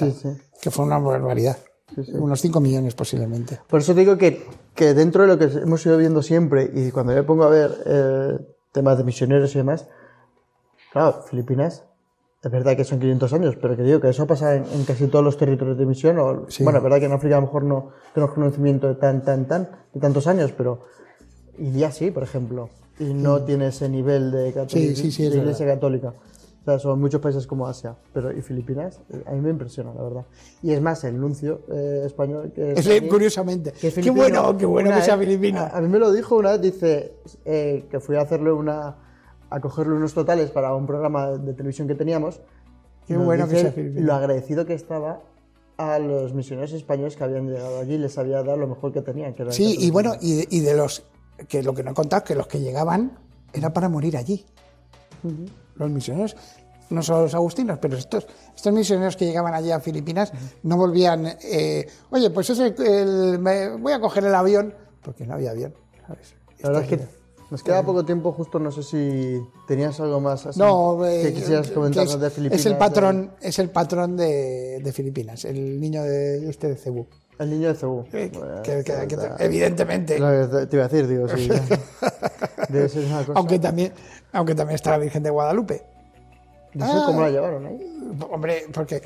que 0.60 0.70
fue 0.70 0.84
una 0.84 0.98
barbaridad. 0.98 1.58
Unos 2.14 2.40
5 2.40 2.60
millones 2.60 2.94
posiblemente. 2.94 3.60
Por 3.68 3.80
eso 3.80 3.94
digo 3.94 4.16
que, 4.16 4.46
que 4.74 4.94
dentro 4.94 5.22
de 5.22 5.28
lo 5.28 5.38
que 5.38 5.44
hemos 5.58 5.84
ido 5.86 5.96
viendo 5.96 6.22
siempre, 6.22 6.70
y 6.74 6.90
cuando 6.90 7.14
yo 7.14 7.24
pongo 7.24 7.44
a 7.44 7.48
ver 7.48 7.82
eh, 7.86 8.38
temas 8.72 8.98
de 8.98 9.04
misioneros 9.04 9.54
y 9.54 9.58
demás, 9.58 9.86
Claro, 10.94 11.24
Filipinas 11.28 11.82
Es 12.44 12.50
verdad 12.50 12.76
que 12.76 12.84
son 12.84 13.00
500 13.00 13.32
años, 13.32 13.56
pero 13.60 13.74
que 13.74 13.82
digo 13.82 14.00
que 14.00 14.10
eso 14.10 14.26
pasa 14.26 14.54
en, 14.54 14.64
en 14.72 14.84
casi 14.84 15.06
todos 15.06 15.24
los 15.24 15.38
territorios 15.38 15.78
de 15.78 15.86
misión. 15.86 16.18
O, 16.18 16.44
Sí. 16.48 16.62
Bueno, 16.62 16.78
es 16.78 16.82
verdad 16.82 16.98
que 16.98 17.06
en 17.06 17.12
África 17.12 17.38
a 17.38 17.40
lo 17.40 17.46
mejor 17.46 17.64
no 17.64 17.90
tenemos 18.12 18.34
conocimiento 18.34 18.88
de 18.88 18.96
tan, 18.96 19.24
tan, 19.24 19.46
tan, 19.46 19.68
de 19.94 20.00
tantos 20.00 20.26
años, 20.26 20.52
pero 20.56 20.80
India 21.58 21.90
sí, 21.90 22.10
por 22.10 22.22
ejemplo. 22.22 22.68
Y 22.98 23.14
no 23.14 23.42
tiene 23.42 23.68
ese 23.68 23.88
nivel 23.88 24.30
de, 24.30 24.52
Sí, 24.68 24.94
sí, 24.94 25.10
sí, 25.10 25.28
de 25.28 25.38
iglesia 25.38 25.66
católica. 25.66 26.14
O 26.60 26.64
sea, 26.64 26.78
son 26.78 27.00
muchos 27.00 27.20
países 27.20 27.46
como 27.46 27.66
Asia. 27.66 27.96
Pero, 28.12 28.30
y 28.32 28.40
Filipinas, 28.40 29.00
eh, 29.10 29.22
a 29.26 29.32
mí 29.32 29.40
me 29.40 29.50
impresiona, 29.50 29.92
la 29.92 30.02
verdad. 30.02 30.24
Y 30.62 30.72
es 30.72 30.80
más, 30.80 31.04
el 31.04 31.20
nuncio 31.20 31.62
eh, 31.70 32.02
español 32.06 32.52
que 32.54 32.72
Es, 32.72 32.86
allí, 32.86 33.08
curiosamente. 33.08 33.72
que 33.72 33.88
es 33.88 33.94
Qué 33.94 34.10
bueno, 34.10 34.56
qué 34.56 34.64
bueno 34.64 34.90
que 34.90 35.02
sea 35.02 35.18
filipino. 35.18 35.60
A, 35.60 35.76
a 35.76 35.80
mí 35.80 35.88
me 35.88 35.98
lo 35.98 36.12
dijo 36.12 36.36
una 36.36 36.52
vez, 36.52 36.60
dice 36.62 37.16
eh, 37.44 37.86
que 37.90 38.00
fui 38.00 38.16
a 38.16 38.22
hacerle 38.22 38.52
una. 38.52 38.96
A 39.54 39.60
cogerle 39.60 39.94
unos 39.94 40.14
totales 40.14 40.50
para 40.50 40.74
un 40.74 40.86
programa 40.86 41.30
de 41.32 41.52
televisión 41.54 41.86
que 41.88 41.94
teníamos. 41.94 42.40
Qué 43.06 43.16
bueno 43.16 43.46
que 43.48 43.56
sea. 43.60 43.72
Lo 44.02 44.14
agradecido 44.14 44.64
que 44.66 44.74
estaba 44.74 45.20
a 45.76 45.98
los 45.98 46.32
misioneros 46.34 46.72
españoles 46.72 47.16
que 47.16 47.24
habían 47.24 47.46
llegado 47.48 47.80
allí 47.80 47.98
les 47.98 48.16
había 48.18 48.42
dado 48.42 48.56
lo 48.56 48.66
mejor 48.68 48.92
que 48.92 49.02
tenían. 49.02 49.34
Que 49.34 49.42
era 49.42 49.52
Sí, 49.52 49.76
y 49.78 49.90
bueno, 49.90 50.14
y 50.20 50.36
de, 50.36 50.48
y 50.50 50.60
de 50.60 50.74
los 50.74 51.04
que 51.48 51.62
lo 51.62 51.74
que 51.74 51.82
no 51.82 51.90
he 51.90 51.94
contado, 51.94 52.24
que 52.24 52.34
los 52.34 52.46
que 52.46 52.60
llegaban 52.60 53.18
era 53.52 53.72
para 53.72 53.88
morir 53.88 54.16
allí. 54.16 54.44
Los 55.76 55.90
misioneros, 55.90 56.36
no 56.90 57.02
solo 57.02 57.22
los 57.22 57.34
agustinos, 57.34 57.78
pero 57.80 57.96
estos, 57.96 58.26
estos 58.54 58.72
misioneros 58.72 59.16
que 59.16 59.24
llegaban 59.24 59.54
allí 59.54 59.70
a 59.70 59.80
Filipinas 59.80 60.32
no 60.62 60.76
volvían, 60.76 61.26
eh, 61.42 61.86
oye, 62.10 62.30
pues 62.30 62.50
es 62.50 62.58
el, 62.60 63.38
me- 63.38 63.70
voy 63.76 63.92
a 63.92 64.00
coger 64.00 64.24
el 64.24 64.34
avión, 64.34 64.74
porque 65.02 65.26
no 65.26 65.34
había 65.34 65.50
avión, 65.52 65.74
¿sabes? 66.06 66.34
La 66.60 66.68
verdad 66.68 66.82
es 66.84 66.88
que 66.88 67.23
nos 67.54 67.62
queda 67.62 67.84
poco 67.84 68.04
tiempo, 68.04 68.32
justo 68.32 68.58
no 68.58 68.72
sé 68.72 68.82
si 68.82 69.40
tenías 69.68 70.00
algo 70.00 70.20
más 70.20 70.44
así 70.44 70.58
No, 70.58 71.06
eh, 71.06 71.22
que 71.22 71.34
quisieras 71.34 71.68
que 71.68 71.74
comentarnos 71.74 72.14
es, 72.14 72.20
de 72.20 72.30
Filipinas. 72.30 72.60
es 72.60 72.66
el 72.66 72.76
patrón, 72.76 73.30
es 73.40 73.58
el 73.60 73.70
patrón 73.70 74.16
de, 74.16 74.80
de 74.82 74.92
Filipinas, 74.92 75.44
el 75.44 75.80
niño 75.80 76.02
de 76.02 76.50
este 76.50 76.68
de 76.70 76.74
Cebú. 76.76 77.06
El 77.38 77.50
niño 77.50 77.68
de 77.68 77.74
Cebú. 77.76 78.04
Que- 78.10 78.28
Bueno, 78.34 78.62
que- 78.62 78.82
que- 78.82 79.06
que- 79.06 79.16
evidentemente, 79.44 80.14
que 80.16 80.66
te 80.66 80.76
iba 80.76 80.84
a 80.84 80.88
decir, 80.88 81.06
digo, 81.06 81.28
sí. 81.28 81.48
Debe 82.68 82.88
ser 82.88 83.04
una 83.06 83.18
cosa. 83.24 83.38
aunque 83.38 83.58
también, 83.60 83.92
aunque 84.32 84.54
también 84.56 84.74
está 84.74 84.90
la 84.90 84.98
Virgen 84.98 85.22
de 85.22 85.30
Guadalupe. 85.30 85.82
No 86.74 86.86
sé 86.92 87.06
cómo 87.06 87.20
la 87.20 87.30
llevaron 87.30 87.66
ahí. 87.66 87.78
Hombre, 88.32 88.66
porque 88.72 89.00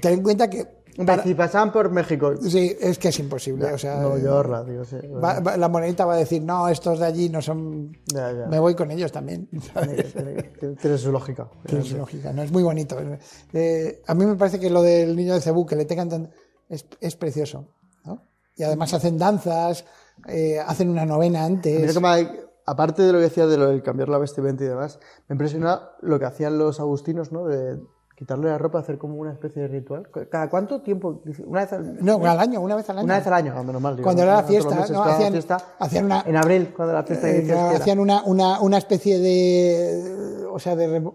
ten 0.00 0.14
en 0.14 0.22
cuenta 0.24 0.50
que 0.50 0.66
para- 1.04 1.22
si 1.22 1.34
pasaban 1.34 1.72
por 1.72 1.90
México, 1.90 2.34
sí, 2.40 2.76
es 2.80 2.98
que 2.98 3.08
es 3.08 3.18
imposible. 3.18 3.72
o 3.72 3.78
sea, 3.78 4.00
no 4.00 4.16
llevarla, 4.16 4.62
digo, 4.64 4.84
sí. 4.84 4.96
va- 5.22 5.40
va- 5.40 5.56
la 5.56 5.68
monedita 5.68 6.04
va 6.04 6.14
a 6.14 6.18
decir, 6.18 6.42
no, 6.42 6.68
estos 6.68 6.98
de 7.00 7.06
allí 7.06 7.28
no 7.28 7.40
son. 7.42 7.96
Ya, 8.12 8.32
ya. 8.32 8.46
Me 8.46 8.58
voy 8.60 8.74
con 8.74 8.90
ellos 8.90 9.10
también. 9.12 9.48
Tiene, 9.48 10.02
tiene- 10.04 10.42
tiene- 10.58 10.74
tiene 10.76 10.98
su 10.98 11.10
lógica. 11.10 11.48
Tiene 11.66 11.84
su 11.84 11.96
lógica, 11.96 12.32
¿no? 12.32 12.42
Es 12.42 12.52
muy 12.52 12.62
bonito. 12.62 12.96
Eh, 13.52 14.02
a 14.06 14.14
mí 14.14 14.24
me 14.26 14.36
parece 14.36 14.60
que 14.60 14.70
lo 14.70 14.82
del 14.82 15.16
niño 15.16 15.34
de 15.34 15.40
Cebú, 15.40 15.66
que 15.66 15.76
le 15.76 15.84
tengan 15.84 16.08
tan. 16.08 16.30
es, 16.68 16.86
es 17.00 17.16
precioso. 17.16 17.66
¿no? 18.04 18.22
Y 18.56 18.62
además 18.62 18.94
hacen 18.94 19.18
danzas, 19.18 19.84
eh, 20.28 20.58
hacen 20.64 20.88
una 20.88 21.04
novena 21.04 21.44
antes. 21.44 21.80
me- 22.00 22.44
aparte 22.66 23.02
de 23.02 23.12
lo 23.12 23.18
que 23.18 23.24
decía 23.24 23.46
de 23.46 23.58
lo 23.58 23.68
del 23.68 23.82
cambiar 23.82 24.08
la 24.08 24.18
vestimenta 24.18 24.64
y 24.64 24.68
demás, 24.68 24.98
me 25.28 25.34
impresiona 25.34 25.90
lo 26.00 26.18
que 26.18 26.24
hacían 26.24 26.56
los 26.58 26.80
agustinos, 26.80 27.32
¿no? 27.32 27.46
De 27.46 27.78
quitarle 28.16 28.48
la 28.48 28.58
ropa, 28.58 28.78
hacer 28.78 28.96
como 28.98 29.16
una 29.16 29.32
especie 29.32 29.62
de 29.62 29.68
ritual. 29.68 30.08
¿Cada 30.30 30.48
cuánto 30.48 30.80
tiempo? 30.82 31.20
Una 31.46 31.62
vez 31.62 31.72
al, 31.72 32.04
No, 32.04 32.24
al 32.24 32.38
año, 32.38 32.60
una 32.60 32.76
vez 32.76 32.88
al 32.90 32.98
año. 32.98 33.04
una 33.04 33.18
vez 33.18 33.26
al 33.26 33.32
año, 33.34 33.52
cuando 33.52 33.72
normal. 33.72 33.96
digo, 33.96 34.04
Cuando 34.04 34.22
era 34.22 34.34
la 34.36 34.42
fiesta, 34.44 34.74
meses, 34.74 34.90
¿no? 34.92 35.02
cada 35.02 35.14
Hacían- 35.16 35.32
fiesta. 35.32 35.56
hacían 35.78 36.04
una- 36.04 36.20
En 36.26 36.36
abril, 36.36 36.72
cuando 36.76 36.94
la 36.94 37.02
fiesta 37.02 37.28
Eh, 37.30 37.52
hacían 37.76 37.98
una, 37.98 38.22
una, 38.24 38.60
una 38.60 38.78
especie 38.78 39.18
de. 39.18 40.46
O 40.50 40.58
sea, 40.58 40.76
de. 40.76 41.10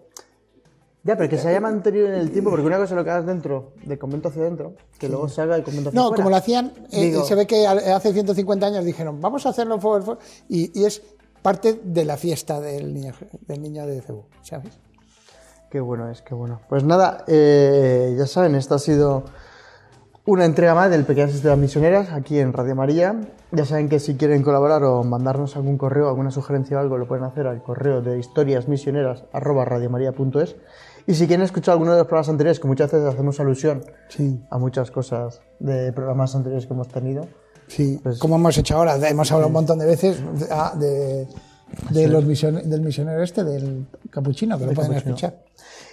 Ya, 1.03 1.15
pero 1.15 1.29
que 1.29 1.37
se 1.37 1.47
haya 1.47 1.61
mantenido 1.61 2.07
en 2.07 2.15
el 2.15 2.29
tiempo, 2.31 2.49
porque 2.49 2.65
una 2.65 2.75
cosa 2.77 2.93
es 2.93 2.97
lo 2.97 3.03
que 3.05 3.09
hagas 3.09 3.25
dentro, 3.25 3.71
del 3.85 3.97
convento 3.97 4.27
hacia 4.27 4.41
adentro, 4.41 4.73
que 4.99 5.07
luego 5.07 5.29
salga 5.29 5.55
del 5.55 5.63
convento 5.63 5.89
hacia 5.89 5.99
No, 6.01 6.07
fuera. 6.09 6.17
como 6.23 6.29
lo 6.29 6.35
hacían, 6.35 6.73
eh, 6.91 7.05
Digo- 7.05 7.23
se 7.23 7.35
ve 7.35 7.47
que 7.47 7.65
hace 7.65 8.11
150 8.11 8.65
años 8.67 8.83
dijeron, 8.83 9.21
vamos 9.21 9.45
a 9.45 9.49
hacerlo 9.49 9.79
y, 10.49 10.77
y 10.77 10.83
es 10.83 11.01
parte 11.41 11.79
de 11.81 12.03
la 12.03 12.17
fiesta 12.17 12.59
del 12.59 12.93
niño, 12.93 13.13
del 13.47 13.61
niño 13.61 13.87
de 13.87 14.01
Cebú, 14.01 14.25
¿sabes? 14.41 14.77
Qué 15.69 15.79
bueno 15.79 16.09
es, 16.09 16.21
qué 16.21 16.33
bueno. 16.33 16.59
Pues 16.67 16.83
nada, 16.83 17.23
eh, 17.27 18.15
ya 18.17 18.25
saben, 18.25 18.55
esta 18.55 18.75
ha 18.75 18.79
sido 18.79 19.23
una 20.25 20.45
entrega 20.45 20.73
más 20.75 20.89
del 20.89 21.05
Pequeñas 21.05 21.33
Historias 21.33 21.59
Misioneras 21.59 22.09
aquí 22.11 22.39
en 22.39 22.51
Radio 22.53 22.75
María. 22.75 23.15
Ya 23.51 23.65
saben 23.65 23.87
que 23.89 23.99
si 23.99 24.15
quieren 24.15 24.41
colaborar 24.43 24.83
o 24.83 25.03
mandarnos 25.03 25.55
algún 25.55 25.77
correo, 25.77 26.07
alguna 26.09 26.31
sugerencia 26.31 26.77
o 26.77 26.79
algo, 26.79 26.97
lo 26.97 27.07
pueden 27.07 27.23
hacer 27.23 27.45
al 27.47 27.61
correo 27.63 28.01
de 28.01 28.17
historiasmisioneras.radiomaria.es. 28.19 30.55
Y 31.07 31.13
si 31.15 31.25
quieren 31.27 31.43
escuchar 31.45 31.73
alguno 31.73 31.91
de 31.93 31.97
los 31.99 32.07
programas 32.07 32.29
anteriores, 32.29 32.59
que 32.59 32.67
muchas 32.67 32.91
veces 32.91 33.07
hacemos 33.07 33.39
alusión 33.39 33.83
Sí, 34.09 34.39
a 34.49 34.57
muchas 34.59 34.91
cosas 34.91 35.41
de 35.59 35.91
programas 35.93 36.35
anteriores 36.35 36.67
que 36.67 36.73
hemos 36.73 36.87
tenido, 36.89 37.25
sí. 37.67 37.99
Pues- 38.03 38.19
Como 38.19 38.35
hemos 38.35 38.55
hecho 38.57 38.75
ahora, 38.77 38.95
hemos 39.09 39.31
hablado 39.31 39.47
un 39.47 39.53
montón 39.53 39.79
de 39.79 39.85
veces 39.87 40.21
de, 40.39 40.45
ah, 40.51 40.73
de- 40.77 41.27
de 41.91 42.07
los 42.07 42.25
mision- 42.25 42.61
del 42.63 42.81
misionero 42.81 43.21
este, 43.23 43.43
del 43.43 43.87
capuchino, 44.11 44.57
que 44.59 44.65
lo 44.67 44.73
pueden 44.73 44.91
capuchino. 44.91 45.15
escuchar. 45.15 45.48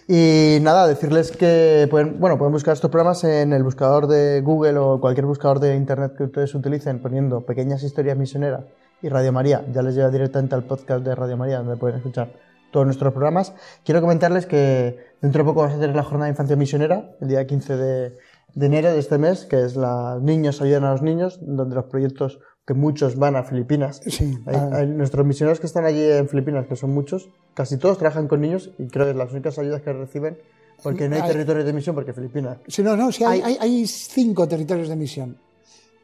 Y 0.08 0.58
nada, 0.60 0.86
decirles 0.86 1.32
que 1.32 1.88
pueden, 1.90 2.20
bueno, 2.20 2.38
pueden 2.38 2.52
buscar 2.52 2.74
estos 2.74 2.92
programas 2.92 3.24
en 3.24 3.52
el 3.52 3.64
buscador 3.64 4.06
de 4.06 4.40
Google 4.40 4.78
o 4.78 5.00
cualquier 5.00 5.26
buscador 5.26 5.58
de 5.58 5.74
internet 5.74 6.14
que 6.16 6.24
ustedes 6.24 6.54
utilicen 6.54 7.00
poniendo 7.00 7.44
pequeñas 7.44 7.82
historias 7.82 8.16
misioneras 8.16 8.66
y 9.02 9.08
Radio 9.08 9.32
María. 9.32 9.64
Ya 9.72 9.82
les 9.82 9.96
lleva 9.96 10.10
directamente 10.10 10.54
al 10.54 10.62
podcast 10.62 11.04
de 11.04 11.12
Radio 11.16 11.36
María 11.36 11.58
donde 11.58 11.76
pueden 11.76 11.96
escuchar 11.96 12.32
todos 12.70 12.86
nuestros 12.86 13.12
programas. 13.12 13.52
Quiero 13.84 14.00
comentarles 14.00 14.46
que 14.46 14.96
dentro 15.20 15.42
de 15.42 15.48
poco 15.48 15.62
vamos 15.62 15.76
a 15.76 15.80
tener 15.80 15.96
la 15.96 16.04
jornada 16.04 16.26
de 16.26 16.30
infancia 16.30 16.54
misionera, 16.54 17.16
el 17.20 17.26
día 17.26 17.44
15 17.44 17.76
de, 17.76 18.18
de 18.54 18.66
enero 18.66 18.92
de 18.92 19.00
este 19.00 19.18
mes, 19.18 19.44
que 19.44 19.64
es 19.64 19.74
la 19.74 20.20
Niños 20.22 20.62
ayudan 20.62 20.84
a 20.84 20.92
los 20.92 21.02
niños, 21.02 21.40
donde 21.42 21.74
los 21.74 21.86
proyectos 21.86 22.38
que 22.66 22.74
muchos 22.74 23.16
van 23.16 23.36
a 23.36 23.44
Filipinas. 23.44 24.00
Sí, 24.06 24.36
Hay- 24.46 24.56
ah. 24.56 24.70
hay 24.72 24.86
nuestros 24.88 25.24
misioneros 25.24 25.60
que 25.60 25.66
están 25.66 25.84
allí 25.84 26.02
en 26.02 26.28
Filipinas, 26.28 26.66
que 26.66 26.74
son 26.76 26.90
muchos, 26.92 27.28
casi 27.54 27.76
todos 27.76 27.96
trabajan 27.98 28.26
con 28.28 28.40
niños 28.40 28.70
y 28.78 28.88
creo 28.88 29.04
que 29.06 29.12
es 29.12 29.16
las 29.16 29.30
únicas 29.32 29.58
ayudas 29.58 29.82
que 29.82 29.92
reciben, 29.92 30.36
porque 30.82 31.08
no 31.08 31.14
hay 31.16 31.22
Hay- 31.22 31.28
territorios 31.28 31.64
de 31.64 31.72
misión, 31.72 31.94
porque 31.94 32.12
Filipinas. 32.12 32.58
Sí, 32.66 32.82
no, 32.82 32.96
no, 32.96 33.12
sí, 33.12 33.22
hay, 33.24 33.86
cinco 33.86 34.48
territorios 34.48 34.88
de 34.88 34.96
misión, 34.96 35.38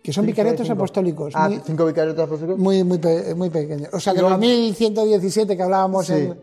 que 0.03 0.13
son 0.13 0.25
de 0.25 0.33
vicariatos 0.33 0.71
apostólicos, 0.71 1.33
Ah, 1.37 1.49
muy, 1.49 1.61
cinco 1.67 1.85
vicariatos 1.85 2.25
apostólicos. 2.25 2.61
muy, 2.61 2.85
muy, 2.85 2.99
pe- 2.99 3.35
muy 3.35 3.51
pequeños. 3.51 3.89
O 3.93 3.99
sea, 3.99 4.15
Yo- 4.15 4.31
los 4.31 4.39
1117 4.39 5.57
que 5.57 5.63
hablábamos, 5.63 6.07
Sí. 6.07 6.13
en- 6.15 6.39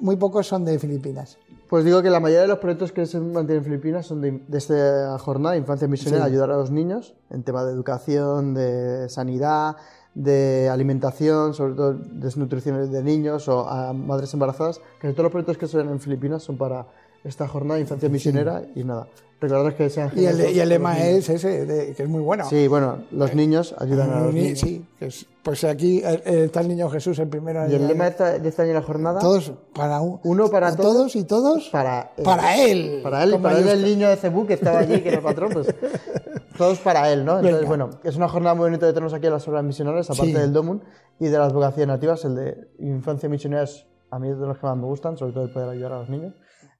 muy 0.00 0.16
pocos 0.16 0.44
son 0.46 0.64
de 0.64 0.76
Filipinas. 0.80 1.38
Pues 1.72 1.86
digo 1.86 2.02
que 2.02 2.10
la 2.10 2.20
mayoría 2.20 2.42
de 2.42 2.48
los 2.48 2.58
proyectos 2.58 2.92
que 2.92 3.06
se 3.06 3.18
mantienen 3.18 3.60
en 3.60 3.64
Filipinas 3.64 4.04
son 4.04 4.20
de, 4.20 4.42
de 4.46 4.58
esta 4.58 5.18
jornada, 5.18 5.56
infancia 5.56 5.88
misionera, 5.88 6.24
Sí. 6.26 6.30
ayudar 6.30 6.50
a 6.50 6.58
los 6.58 6.70
niños 6.70 7.14
en 7.30 7.44
tema 7.44 7.64
de 7.64 7.72
educación, 7.72 8.52
de 8.52 9.08
sanidad, 9.08 9.76
de 10.14 10.68
alimentación, 10.68 11.54
sobre 11.54 11.72
todo 11.72 11.94
desnutrición 11.94 12.92
de 12.92 13.02
niños 13.02 13.48
o 13.48 13.66
a 13.66 13.94
madres 13.94 14.34
embarazadas. 14.34 14.82
Casi 15.00 15.14
todos 15.14 15.24
los 15.24 15.32
proyectos 15.32 15.56
que 15.56 15.66
se 15.66 15.78
ven 15.78 15.88
en 15.88 15.98
Filipinas 15.98 16.42
son 16.42 16.58
para 16.58 16.88
esta 17.24 17.48
jornada 17.48 17.76
de 17.76 17.80
infancia 17.80 18.10
misionera 18.10 18.64
y 18.74 18.84
nada. 18.84 19.06
Recordaros 19.42 19.74
que 19.74 19.90
sean 19.90 20.10
Y 20.14 20.24
el, 20.24 20.54
y 20.54 20.60
el 20.60 20.68
lema 20.68 20.98
es 21.00 21.28
ese, 21.28 21.66
de- 21.66 21.94
que 21.94 22.04
es 22.04 22.08
muy 22.08 22.22
bueno. 22.22 22.44
Sí, 22.48 22.68
bueno, 22.68 22.98
los 23.10 23.34
niños 23.34 23.74
ayudan 23.78 24.10
a 24.12 24.20
los 24.20 24.32
niños. 24.32 24.58
Sí, 24.60 24.86
que 24.98 25.06
es- 25.06 25.26
pues 25.42 25.64
aquí 25.64 25.98
eh, 25.98 26.22
eh, 26.24 26.42
está 26.44 26.60
el 26.60 26.68
niño 26.68 26.88
Jesús, 26.88 27.18
el 27.18 27.28
primero. 27.28 27.68
Y 27.68 27.74
el 27.74 27.88
lema 27.88 28.04
de 28.04 28.10
esta, 28.10 28.38
de 28.38 28.48
este 28.48 28.62
año 28.62 28.68
de 28.70 28.74
la 28.80 28.82
jornada, 28.82 29.18
Todos 29.20 29.52
para 29.74 30.00
un- 30.00 30.20
Uno 30.22 30.48
para 30.48 30.74
todos, 30.76 30.92
todos, 30.94 31.16
y 31.16 31.24
todos 31.24 31.68
para 31.70 32.12
él. 32.16 32.22
para 32.24 32.56
él. 32.56 33.00
Para 33.02 33.24
él, 33.24 33.38
para 33.42 33.58
él 33.58 33.68
el 33.68 33.82
niño 33.84 34.08
de 34.08 34.16
Cebú 34.16 34.46
que 34.46 34.54
estaba 34.54 34.78
allí, 34.78 35.00
que 35.00 35.08
era 35.08 35.20
patrón, 35.20 35.50
pues 35.52 35.66
todos 36.56 36.78
para 36.78 37.10
él, 37.12 37.24
¿no? 37.24 37.32
Entonces, 37.38 37.54
Venga. 37.62 37.68
bueno, 37.68 37.90
es 38.04 38.16
una 38.16 38.28
jornada 38.28 38.54
muy 38.54 38.66
bonita 38.66 38.86
de 38.86 38.92
tenernos 38.92 39.14
aquí 39.14 39.26
en 39.26 39.32
las 39.32 39.46
obras 39.48 39.64
misionales, 39.64 40.08
aparte 40.08 40.26
Sí. 40.26 40.32
del 40.38 40.52
Domun 40.52 40.82
y 41.18 41.26
de 41.26 41.38
las 41.38 41.52
vocaciones 41.52 41.88
nativas, 41.88 42.24
el 42.24 42.36
de 42.36 42.56
infancia 42.78 43.28
misionera 43.28 43.64
es 43.64 43.86
a 44.10 44.18
mí 44.18 44.28
es 44.28 44.38
de 44.38 44.46
los 44.46 44.58
que 44.58 44.66
más 44.66 44.76
me 44.76 44.84
gustan, 44.84 45.16
sobre 45.16 45.32
todo 45.32 45.44
el 45.44 45.50
poder 45.52 45.70
ayudar 45.70 45.92
a 45.94 45.98
los 46.00 46.08
niños. 46.10 46.34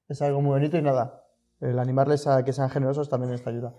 Es 0.08 0.20
algo 0.20 0.42
muy 0.42 0.50
bonito 0.50 0.76
y 0.76 0.82
nada, 0.82 1.21
el 1.62 1.78
animarles 1.78 2.26
a 2.26 2.44
que 2.44 2.52
sean 2.52 2.68
generosos 2.68 3.08
también 3.08 3.32
esta 3.32 3.48
ayuda. 3.50 3.74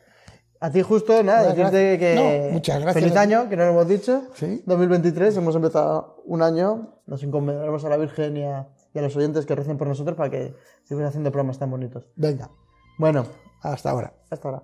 A 0.59 0.71
ti 0.71 0.81
justo, 0.81 1.21
nada, 1.23 1.49
Muchas 1.49 1.71
decirte 1.71 1.99
que. 1.99 2.45
No, 2.47 2.53
muchas 2.53 2.81
gracias. 2.81 3.03
feliz 3.03 3.17
año, 3.17 3.49
que 3.49 3.57
no 3.57 3.65
lo 3.65 3.71
hemos 3.71 3.87
dicho. 3.87 4.23
Sí. 4.33 4.63
2023, 4.65 5.35
hemos 5.37 5.55
empezado 5.55 6.21
un 6.25 6.41
año, 6.41 7.01
nos 7.05 7.21
encomendamos 7.23 7.83
a 7.83 7.89
la 7.89 7.97
Virgen 7.97 8.37
y 8.37 8.43
a, 8.45 8.69
y 8.93 8.99
a 8.99 9.01
los 9.01 9.15
oyentes 9.17 9.45
que 9.45 9.55
recen 9.55 9.77
por 9.77 9.87
nosotros 9.87 10.15
para 10.15 10.29
que 10.29 10.55
sigamos 10.85 11.09
haciendo 11.09 11.31
programas 11.31 11.59
tan 11.59 11.69
bonitos. 11.69 12.07
Venga, 12.15 12.49
Bueno, 12.97 13.25
hasta 13.61 13.89
ahora. 13.89 14.13
hasta 14.29 14.47
ahora. 14.47 14.63